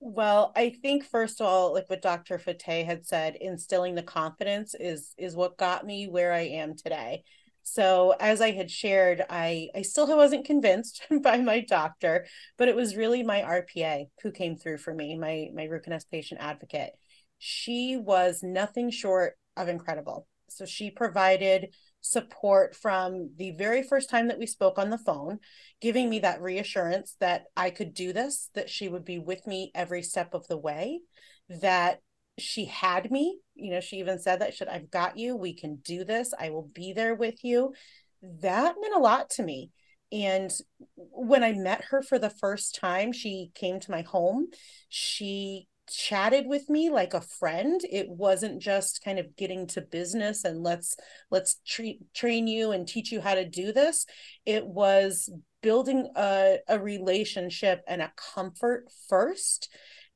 Well, 0.00 0.52
I 0.56 0.70
think 0.70 1.04
first 1.04 1.40
of 1.40 1.46
all, 1.46 1.74
like 1.74 1.90
what 1.90 2.02
Dr. 2.02 2.38
Fatteh 2.38 2.84
had 2.86 3.06
said, 3.06 3.36
instilling 3.36 3.94
the 3.94 4.02
confidence 4.02 4.74
is 4.74 5.14
is 5.18 5.36
what 5.36 5.58
got 5.58 5.84
me 5.86 6.08
where 6.08 6.32
I 6.32 6.40
am 6.40 6.74
today. 6.74 7.22
So 7.62 8.14
as 8.18 8.40
I 8.40 8.52
had 8.52 8.70
shared, 8.70 9.22
I 9.28 9.68
I 9.74 9.82
still 9.82 10.06
wasn't 10.16 10.46
convinced 10.46 11.06
by 11.22 11.36
my 11.38 11.60
doctor, 11.60 12.26
but 12.56 12.68
it 12.68 12.76
was 12.76 12.96
really 12.96 13.22
my 13.22 13.42
RPA 13.42 14.08
who 14.22 14.32
came 14.32 14.56
through 14.56 14.78
for 14.78 14.94
me, 14.94 15.16
my 15.18 15.48
my 15.54 15.66
Ruconest 15.66 16.10
patient 16.10 16.40
advocate. 16.40 16.92
She 17.38 17.96
was 17.98 18.42
nothing 18.42 18.90
short 18.90 19.36
of 19.56 19.68
incredible. 19.68 20.26
So 20.48 20.64
she 20.64 20.90
provided 20.90 21.74
support 22.00 22.74
from 22.74 23.30
the 23.36 23.50
very 23.52 23.82
first 23.82 24.08
time 24.08 24.28
that 24.28 24.38
we 24.38 24.46
spoke 24.46 24.78
on 24.78 24.90
the 24.90 24.98
phone, 24.98 25.38
giving 25.80 26.08
me 26.08 26.20
that 26.20 26.40
reassurance 26.40 27.16
that 27.20 27.44
I 27.56 27.70
could 27.70 27.94
do 27.94 28.12
this, 28.12 28.50
that 28.54 28.70
she 28.70 28.88
would 28.88 29.04
be 29.04 29.18
with 29.18 29.46
me 29.46 29.70
every 29.74 30.02
step 30.02 30.34
of 30.34 30.46
the 30.48 30.58
way, 30.58 31.00
that 31.48 32.00
she 32.38 32.64
had 32.64 33.10
me. 33.10 33.38
You 33.54 33.72
know, 33.72 33.80
she 33.80 33.96
even 33.96 34.18
said 34.18 34.40
that, 34.40 34.54
should 34.54 34.68
I've 34.68 34.90
got 34.90 35.18
you, 35.18 35.36
we 35.36 35.54
can 35.54 35.76
do 35.76 36.04
this, 36.04 36.32
I 36.38 36.50
will 36.50 36.70
be 36.74 36.92
there 36.92 37.14
with 37.14 37.44
you. 37.44 37.74
That 38.22 38.76
meant 38.80 38.94
a 38.94 39.00
lot 39.00 39.30
to 39.30 39.42
me. 39.42 39.70
And 40.12 40.50
when 40.96 41.44
I 41.44 41.52
met 41.52 41.84
her 41.90 42.02
for 42.02 42.18
the 42.18 42.30
first 42.30 42.74
time, 42.74 43.12
she 43.12 43.52
came 43.54 43.78
to 43.80 43.90
my 43.90 44.02
home. 44.02 44.48
She 44.88 45.68
chatted 45.94 46.46
with 46.46 46.68
me 46.68 46.90
like 46.90 47.14
a 47.14 47.20
friend. 47.20 47.80
It 47.90 48.08
wasn't 48.08 48.62
just 48.62 49.02
kind 49.04 49.18
of 49.18 49.36
getting 49.36 49.66
to 49.68 49.80
business 49.80 50.44
and 50.44 50.62
let's 50.62 50.96
let's 51.30 51.56
treat 51.66 52.00
train 52.14 52.46
you 52.46 52.72
and 52.72 52.86
teach 52.86 53.12
you 53.12 53.20
how 53.20 53.34
to 53.34 53.48
do 53.48 53.72
this. 53.72 54.06
It 54.46 54.66
was 54.66 55.30
building 55.62 56.08
a, 56.16 56.58
a 56.68 56.78
relationship 56.78 57.82
and 57.86 58.02
a 58.02 58.12
comfort 58.34 58.86
first. 59.08 59.68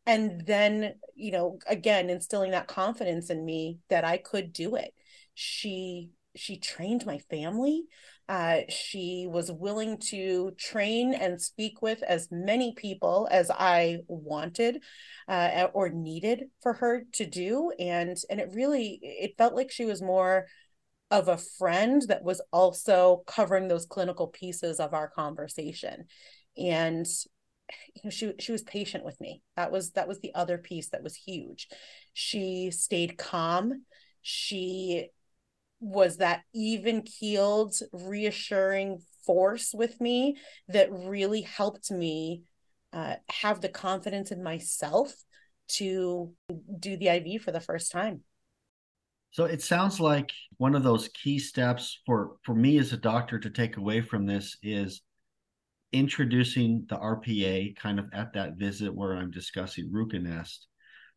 And 0.07 0.45
then 0.47 0.95
you 1.15 1.33
know 1.33 1.59
again 1.67 2.11
instilling 2.11 2.51
that 2.53 2.69
confidence 2.69 3.31
in 3.31 3.45
me 3.45 3.79
that 3.89 4.05
i 4.05 4.17
could 4.19 4.53
do 4.53 4.77
it. 4.77 4.93
She 5.35 6.11
she 6.37 6.59
trained 6.59 7.07
my 7.07 7.19
family 7.31 7.85
uh, 8.29 8.61
she 8.69 9.27
was 9.29 9.53
willing 9.53 9.99
to 9.99 10.53
train 10.59 11.13
and 11.13 11.41
speak 11.41 11.83
with 11.83 12.03
as 12.03 12.29
many 12.31 12.73
people 12.75 13.29
as 13.31 13.51
I 13.51 13.99
wanted 14.09 14.83
uh, 15.29 15.69
or 15.75 15.91
needed 15.91 16.45
for 16.63 16.75
her 16.75 17.03
to 17.13 17.27
do, 17.27 17.71
and 17.79 18.17
and 18.31 18.41
it 18.41 18.51
really 18.55 18.99
it 19.03 19.37
felt 19.37 19.55
like 19.55 19.71
she 19.71 19.85
was 19.85 20.01
more 20.01 20.47
of 21.11 21.29
a 21.29 21.37
friend 21.37 22.03
that 22.09 22.25
was 22.25 22.41
also 22.51 23.23
covering 23.27 23.69
those 23.69 23.87
clinical 23.87 24.29
pieces 24.29 24.81
of 24.81 24.95
our 24.95 25.09
conversation, 25.09 26.07
and 26.57 27.07
you 27.95 28.03
know 28.05 28.11
she 28.11 28.33
she 28.39 28.53
was 28.53 28.63
patient 28.63 29.05
with 29.05 29.21
me. 29.21 29.43
That 29.57 29.71
was 29.71 29.93
that 29.93 30.09
was 30.09 30.21
the 30.21 30.35
other 30.35 30.57
piece 30.57 30.89
that 30.91 31.03
was 31.03 31.15
huge. 31.15 31.69
She 32.15 32.71
stayed 32.71 33.19
calm. 33.19 33.85
She 34.23 35.09
was 35.81 36.19
that 36.19 36.43
even 36.55 37.03
keeled, 37.03 37.75
reassuring 37.93 39.01
force 39.27 39.73
with 39.75 40.01
me 40.01 40.37
that 40.69 40.93
really 40.93 41.43
helped 41.43 41.91
me 41.91 42.43
uh, 42.93 43.17
have 43.29 43.61
the 43.61 43.69
confidence 43.69 44.31
in 44.31 44.43
myself 44.43 45.13
to 45.67 46.33
do 46.79 46.97
the 46.97 47.09
IV 47.09 47.43
for 47.43 47.53
the 47.53 47.61
first 47.61 47.91
time. 47.91 48.23
So 49.31 49.47
it 49.47 49.63
sounds 49.63 49.99
like 49.99 50.31
one 50.59 50.77
of 50.77 50.85
those 50.85 51.09
key 51.09 51.41
steps 51.41 52.01
for 52.07 52.37
for 52.45 52.55
me 52.55 52.79
as 52.79 52.93
a 52.93 52.97
doctor 52.97 53.39
to 53.41 53.51
take 53.51 53.77
away 53.77 54.01
from 54.01 54.27
this 54.27 54.57
is 54.63 55.03
introducing 55.93 56.87
the 56.89 56.97
RPA 56.97 57.75
kind 57.77 57.99
of 57.99 58.07
at 58.13 58.33
that 58.35 58.55
visit 58.55 58.95
where 58.95 59.17
I'm 59.17 59.33
discussing 59.33 59.91
Ruconest, 59.91 60.67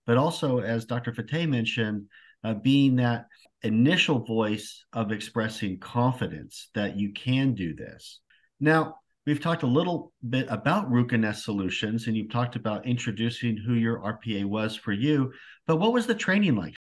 but 0.07 0.17
also 0.17 0.59
as 0.59 0.85
Dr. 0.85 1.11
Fatteh 1.11 1.47
mentioned, 1.47 2.05
uh, 2.47 2.53
being 2.53 2.95
that 2.95 3.25
initial 3.63 4.23
voice 4.23 4.85
of 4.93 5.11
expressing 5.11 5.77
confidence 5.79 6.69
that 6.73 6.97
you 6.97 7.11
can 7.11 7.53
do 7.53 7.75
this. 7.75 8.21
Now, 8.61 8.95
we've 9.25 9.41
talked 9.41 9.63
a 9.63 9.67
little 9.67 10.13
bit 10.29 10.47
about 10.49 10.89
Ruconest 10.89 11.43
solutions, 11.43 12.07
and 12.07 12.15
you've 12.15 12.31
talked 12.31 12.55
about 12.55 12.87
introducing 12.87 13.57
who 13.57 13.73
your 13.73 13.99
RPA 13.99 14.45
was 14.45 14.77
for 14.77 14.93
you, 14.93 15.33
but 15.65 15.75
what 15.75 15.91
was 15.91 16.07
the 16.07 16.15
training 16.15 16.55
like? 16.55 16.73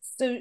So 0.00 0.40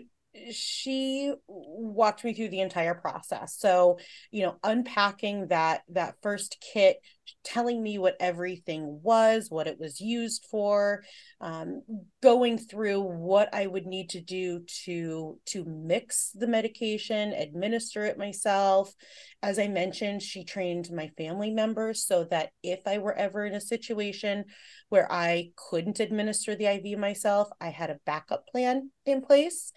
she 0.52 1.32
walked 1.48 2.24
me 2.24 2.34
through 2.34 2.50
the 2.50 2.60
entire 2.60 2.94
process 2.94 3.56
so 3.58 3.98
you 4.32 4.44
know 4.44 4.58
unpacking 4.64 5.48
that 5.48 5.82
that 5.88 6.16
first 6.22 6.58
kit 6.74 6.98
telling 7.44 7.82
me 7.82 7.98
what 7.98 8.18
everything 8.20 9.00
was 9.04 9.48
what 9.50 9.68
it 9.68 9.80
was 9.80 10.02
used 10.02 10.46
for 10.50 11.04
um, 11.42 11.82
going 12.22 12.58
through 12.58 13.00
what 13.00 13.54
i 13.54 13.66
would 13.66 13.86
need 13.86 14.10
to 14.10 14.22
do 14.22 14.62
to 14.84 15.40
to 15.46 15.64
mix 15.66 16.32
the 16.34 16.48
medication 16.48 17.34
administer 17.34 18.04
it 18.04 18.18
myself. 18.18 18.94
As 19.42 19.60
i 19.60 19.68
mentioned 19.68 20.22
she 20.22 20.44
trained 20.44 20.90
my 20.92 21.10
family 21.18 21.52
members 21.52 22.06
so 22.06 22.26
that 22.26 22.50
if 22.64 22.82
i 22.86 22.98
were 22.98 23.16
ever 23.16 23.46
in 23.46 23.54
a 23.54 23.62
situation 23.62 24.46
where 24.90 25.12
i 25.12 25.50
couldn't 25.70 26.00
administer 26.00 26.56
the 26.56 26.66
iv 26.66 26.98
myself 26.98 27.50
i 27.62 27.70
had 27.70 27.90
a 27.90 28.00
backup 28.06 28.48
plan 28.48 28.92
in 29.06 29.22
place. 29.22 29.72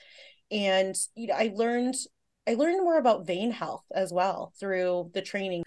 And 0.51 0.95
you 1.15 1.29
know 1.29 1.35
i 1.35 1.53
learned 1.55 1.95
i 2.47 2.55
learned 2.55 2.83
more 2.83 2.99
about 2.99 3.27
vein 3.27 3.51
health 3.51 3.85
as 3.95 4.13
well 4.13 4.53
through 4.59 5.11
the 5.15 5.23
training. 5.23 5.65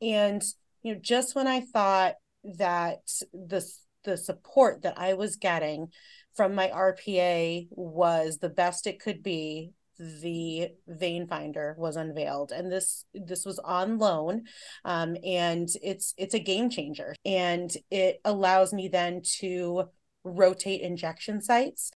And 0.00 0.42
you 0.82 0.94
know 0.94 1.00
just 1.00 1.34
when 1.34 1.46
i 1.46 1.60
thought 1.60 2.14
that 2.44 3.00
the 3.32 3.64
the 4.04 4.16
support 4.16 4.82
that 4.82 4.98
i 4.98 5.14
was 5.14 5.36
getting 5.36 5.88
from 6.34 6.54
my 6.54 6.68
rpa 6.68 7.66
was 7.70 8.38
the 8.38 8.48
best 8.48 8.86
it 8.86 9.00
could 9.00 9.22
be 9.22 9.72
the 9.98 10.68
vein 10.88 11.26
finder 11.26 11.74
was 11.76 11.96
unveiled 11.96 12.52
and 12.52 12.72
this 12.72 13.04
this 13.12 13.44
was 13.44 13.58
on 13.58 13.98
loan 13.98 14.44
um, 14.86 15.14
and 15.22 15.68
it's 15.82 16.14
it's 16.16 16.34
a 16.34 16.38
game 16.38 16.70
changer 16.70 17.14
and 17.26 17.76
it 17.90 18.18
allows 18.24 18.72
me 18.72 18.88
then 18.88 19.20
to 19.22 19.84
rotate 20.24 20.80
injection 20.80 21.42
sites 21.42 21.90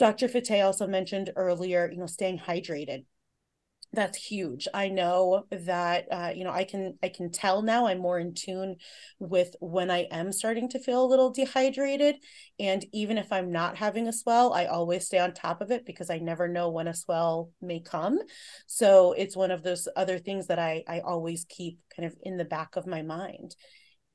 Dr. 0.00 0.28
Fatteh 0.28 0.64
also 0.64 0.86
mentioned 0.86 1.30
earlier, 1.36 1.90
you 1.92 1.98
know, 1.98 2.06
staying 2.06 2.38
hydrated. 2.38 3.04
That's 3.92 4.16
huge. 4.16 4.68
I 4.72 4.88
know 4.88 5.46
that 5.50 6.06
uh, 6.12 6.32
you 6.32 6.44
know 6.44 6.52
I 6.52 6.62
can 6.62 6.96
I 7.02 7.08
can 7.08 7.32
tell 7.32 7.60
now 7.60 7.86
I'm 7.86 7.98
more 7.98 8.20
in 8.20 8.34
tune 8.34 8.76
with 9.18 9.56
when 9.60 9.90
I 9.90 10.06
am 10.12 10.30
starting 10.30 10.68
to 10.70 10.78
feel 10.78 11.04
a 11.04 11.10
little 11.10 11.30
dehydrated, 11.30 12.16
and 12.60 12.84
even 12.92 13.18
if 13.18 13.32
I'm 13.32 13.50
not 13.50 13.76
having 13.76 14.06
a 14.06 14.12
swell, 14.12 14.52
I 14.52 14.66
always 14.66 15.06
stay 15.06 15.18
on 15.18 15.34
top 15.34 15.60
of 15.60 15.72
it 15.72 15.84
because 15.84 16.08
I 16.08 16.18
never 16.18 16.46
know 16.46 16.70
when 16.70 16.86
a 16.86 16.94
swell 16.94 17.50
may 17.60 17.80
come. 17.80 18.20
So 18.68 19.12
it's 19.12 19.36
one 19.36 19.50
of 19.50 19.64
those 19.64 19.88
other 19.96 20.18
things 20.20 20.46
that 20.46 20.60
I 20.60 20.84
I 20.86 21.00
always 21.00 21.44
keep 21.48 21.80
kind 21.96 22.06
of 22.06 22.14
in 22.22 22.36
the 22.36 22.44
back 22.44 22.76
of 22.76 22.86
my 22.86 23.02
mind 23.02 23.56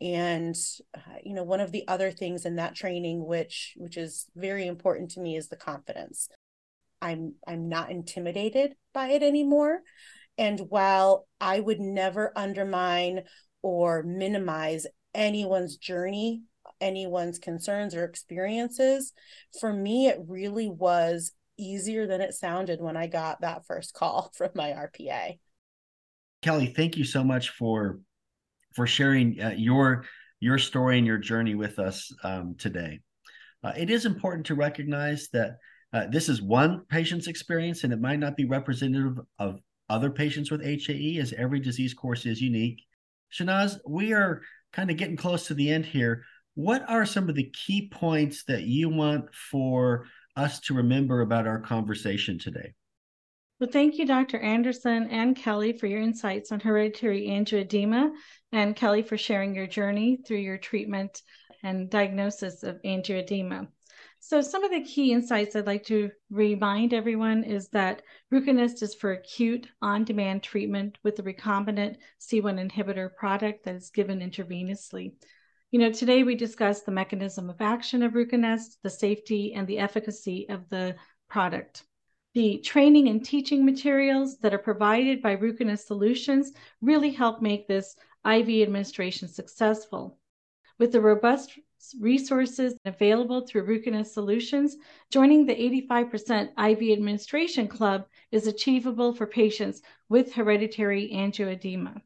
and 0.01 0.55
uh, 0.93 0.99
you 1.23 1.33
know 1.33 1.43
one 1.43 1.61
of 1.61 1.71
the 1.71 1.87
other 1.87 2.11
things 2.11 2.45
in 2.45 2.57
that 2.57 2.75
training 2.75 3.25
which 3.25 3.73
which 3.77 3.95
is 3.97 4.25
very 4.35 4.67
important 4.67 5.09
to 5.09 5.21
me 5.21 5.37
is 5.37 5.47
the 5.47 5.55
confidence 5.55 6.27
i'm 7.05 7.33
i'm 7.47 7.69
not 7.69 7.91
intimidated 7.91 8.73
by 8.93 9.09
it 9.09 9.23
anymore 9.23 9.81
and 10.37 10.59
while 10.69 11.27
i 11.39 11.59
would 11.59 11.79
never 11.79 12.31
undermine 12.35 13.23
or 13.61 14.03
minimize 14.03 14.85
anyone's 15.13 15.77
journey 15.77 16.41
anyone's 16.81 17.39
concerns 17.39 17.95
or 17.95 18.03
experiences 18.03 19.13
for 19.59 19.71
me 19.71 20.07
it 20.07 20.19
really 20.27 20.69
was 20.69 21.31
easier 21.57 22.05
than 22.05 22.21
it 22.21 22.33
sounded 22.33 22.81
when 22.81 22.97
i 22.97 23.07
got 23.07 23.41
that 23.41 23.65
first 23.65 23.93
call 23.93 24.31
from 24.37 24.49
my 24.55 24.71
rpa 24.71 25.37
kelly 26.41 26.67
thank 26.67 26.97
you 26.97 27.03
so 27.03 27.23
much 27.23 27.49
for 27.51 27.99
for 28.73 28.85
sharing 28.85 29.41
uh, 29.41 29.53
your 29.55 30.05
your 30.39 30.57
story 30.57 30.97
and 30.97 31.07
your 31.07 31.17
journey 31.17 31.55
with 31.55 31.79
us 31.79 32.13
um, 32.23 32.55
today. 32.57 32.99
Uh, 33.63 33.73
it 33.75 33.89
is 33.89 34.05
important 34.05 34.45
to 34.45 34.53
recognize 34.53 35.29
that 35.33 35.57
uh, 35.95 36.07
this 36.09 36.27
is 36.27 36.41
one 36.41 36.83
patient's 36.89 37.27
experience, 37.27 37.85
and 37.85 37.93
it 37.93 38.01
might 38.01 38.19
not 38.19 38.35
be 38.35 38.43
representative 38.43 39.17
of 39.39 39.61
other 39.87 40.09
patients 40.09 40.51
with 40.51 40.61
HAE, 40.61 41.19
as 41.21 41.31
every 41.31 41.61
disease 41.61 41.93
course 41.93 42.25
is 42.25 42.41
unique. 42.41 42.83
Shahnaz, 43.31 43.77
we 43.87 44.11
are 44.11 44.41
kind 44.73 44.91
of 44.91 44.97
getting 44.97 45.15
close 45.15 45.47
to 45.47 45.53
the 45.53 45.71
end 45.71 45.85
here. 45.85 46.25
What 46.55 46.83
are 46.89 47.05
some 47.05 47.29
of 47.29 47.35
the 47.35 47.49
key 47.51 47.87
points 47.87 48.43
that 48.43 48.63
you 48.63 48.89
want 48.89 49.33
for 49.33 50.07
us 50.35 50.59
to 50.61 50.73
remember 50.73 51.21
about 51.21 51.47
our 51.47 51.61
conversation 51.61 52.39
today? 52.39 52.73
Well, 53.61 53.69
thank 53.71 53.97
you, 53.97 54.05
Dr. 54.05 54.37
Anderson 54.41 55.07
and 55.09 55.33
Kelly, 55.33 55.77
for 55.77 55.87
your 55.87 56.01
insights 56.01 56.51
on 56.51 56.59
hereditary 56.59 57.27
angioedema, 57.27 58.11
and 58.51 58.75
Kelly 58.75 59.01
for 59.01 59.17
sharing 59.17 59.55
your 59.55 59.67
journey 59.67 60.17
through 60.27 60.39
your 60.39 60.57
treatment 60.57 61.21
and 61.63 61.89
diagnosis 61.89 62.63
of 62.63 62.81
angioedema. 62.83 63.69
So, 64.27 64.41
some 64.41 64.63
of 64.63 64.71
the 64.71 64.81
key 64.81 65.13
insights 65.13 65.55
I'd 65.55 65.67
like 65.67 65.83
to 65.83 66.09
remind 66.31 66.95
everyone 66.95 67.43
is 67.43 67.67
that 67.69 68.01
Ruconest 68.33 68.81
is 68.81 68.95
for 68.95 69.11
acute 69.11 69.67
on 69.83 70.03
demand 70.03 70.41
treatment 70.41 70.97
with 71.03 71.15
the 71.15 71.21
recombinant 71.21 71.97
C1 72.19 72.71
inhibitor 72.71 73.15
product 73.15 73.65
that 73.65 73.75
is 73.75 73.91
given 73.91 74.21
intravenously. 74.21 75.13
You 75.69 75.77
know, 75.79 75.91
today 75.91 76.23
we 76.23 76.33
discussed 76.33 76.87
the 76.87 76.91
mechanism 76.91 77.51
of 77.51 77.61
action 77.61 78.01
of 78.01 78.13
Ruconest, 78.13 78.79
the 78.81 78.89
safety, 78.89 79.53
and 79.53 79.67
the 79.67 79.77
efficacy 79.77 80.49
of 80.49 80.67
the 80.69 80.95
product. 81.29 81.83
The 82.33 82.57
training 82.65 83.09
and 83.09 83.23
teaching 83.23 83.63
materials 83.63 84.39
that 84.39 84.55
are 84.55 84.57
provided 84.57 85.21
by 85.21 85.35
Ruconest 85.35 85.85
Solutions 85.85 86.51
really 86.81 87.11
help 87.11 87.43
make 87.43 87.67
this 87.67 87.95
IV 88.25 88.49
administration 88.49 89.27
successful. 89.27 90.17
With 90.79 90.91
the 90.93 90.99
robust 90.99 91.59
resources 91.99 92.75
available 92.85 93.45
through 93.45 93.65
Ruconest 93.65 94.13
Solutions, 94.13 94.77
joining 95.11 95.45
the 95.45 95.53
85% 95.89 96.49
IV 96.57 96.97
administration 96.97 97.67
club 97.67 98.05
is 98.31 98.47
achievable 98.47 99.13
for 99.13 99.27
patients 99.27 99.81
with 100.09 100.33
hereditary 100.33 101.11
angioedema. 101.13 102.01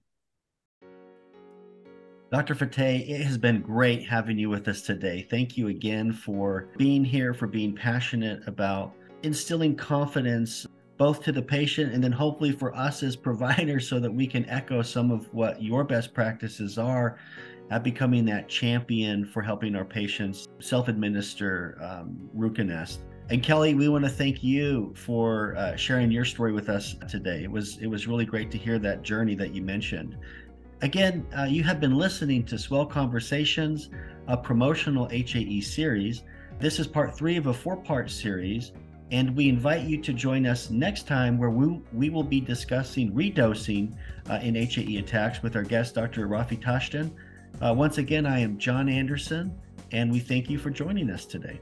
Dr. 2.32 2.54
Fatteh, 2.54 3.10
it 3.10 3.22
has 3.24 3.38
been 3.38 3.62
great 3.62 4.06
having 4.06 4.38
you 4.38 4.50
with 4.50 4.68
us 4.68 4.82
today. 4.82 5.26
Thank 5.30 5.58
you 5.58 5.70
again 5.70 6.14
for 6.14 6.70
being 6.78 7.04
here, 7.04 7.34
for 7.34 7.48
being 7.48 7.76
passionate 7.76 8.48
about 8.48 8.94
instilling 9.24 9.76
confidence 9.76 10.68
both 11.00 11.24
to 11.24 11.32
the 11.32 11.42
patient 11.42 11.94
and 11.94 12.04
then 12.04 12.12
hopefully 12.12 12.52
for 12.52 12.76
us 12.76 13.02
as 13.04 13.16
providers 13.16 13.88
so 13.88 14.00
that 14.00 14.14
we 14.14 14.28
can 14.28 14.48
echo 14.50 14.82
some 14.82 15.12
of 15.12 15.34
what 15.34 15.64
your 15.64 15.84
best 15.84 16.14
practices 16.14 16.78
are 16.78 17.18
at 17.70 17.84
becoming 17.84 18.26
that 18.26 18.50
champion 18.50 19.26
for 19.26 19.42
helping 19.42 19.76
our 19.76 19.86
patients 19.86 20.48
self-administer 20.60 21.78
um, 21.82 22.30
Ruconest. 22.36 23.00
And 23.30 23.44
Kelly, 23.44 23.76
we 23.76 23.88
want 23.90 24.04
to 24.06 24.10
thank 24.10 24.44
you 24.44 24.92
for 24.96 25.56
uh, 25.56 25.76
sharing 25.76 26.10
your 26.10 26.26
story 26.26 26.52
with 26.52 26.68
us 26.68 26.96
today. 27.08 27.44
It 27.44 27.52
was 27.52 27.78
it 27.78 27.86
was 27.86 28.08
really 28.08 28.26
great 28.26 28.50
to 28.52 28.58
hear 28.58 28.80
that 28.80 29.04
journey 29.04 29.36
that 29.36 29.54
you 29.54 29.62
mentioned. 29.62 30.18
Again, 30.82 31.28
uh, 31.38 31.44
you 31.44 31.64
have 31.64 31.80
been 31.80 31.96
listening 31.96 32.44
to 32.46 32.58
Swell 32.58 32.86
Conversations, 32.86 33.90
a 34.28 34.38
promotional 34.38 35.08
HAE 35.10 35.62
series. 35.62 36.24
This 36.58 36.80
is 36.80 36.88
part 36.88 37.16
three 37.16 37.38
of 37.38 37.48
a 37.48 37.54
four-part 37.54 38.10
series, 38.10 38.72
and 39.12 39.36
we 39.36 39.50
invite 39.50 39.84
you 39.84 40.02
to 40.02 40.14
join 40.14 40.46
us 40.46 40.70
next 40.70 41.06
time 41.06 41.38
where 41.38 41.50
we, 41.50 41.82
we 41.94 42.10
will 42.10 42.24
be 42.24 42.40
discussing 42.40 43.12
redosing 43.12 43.94
uh, 44.30 44.40
in 44.42 44.56
HAE 44.56 44.98
attacks 44.98 45.44
with 45.44 45.56
our 45.56 45.64
guest, 45.64 45.96
Dr. 45.96 46.28
Raffi 46.28 46.60
Tachdjian. 46.60 47.12
Uh, 47.62 47.74
once 47.74 47.98
again, 47.98 48.26
I 48.26 48.40
am 48.40 48.58
John 48.58 48.88
Anderson, 48.88 49.54
and 49.92 50.10
we 50.12 50.20
thank 50.20 50.50
you 50.50 50.58
for 50.58 50.70
joining 50.70 51.10
us 51.10 51.26
today. 51.26 51.60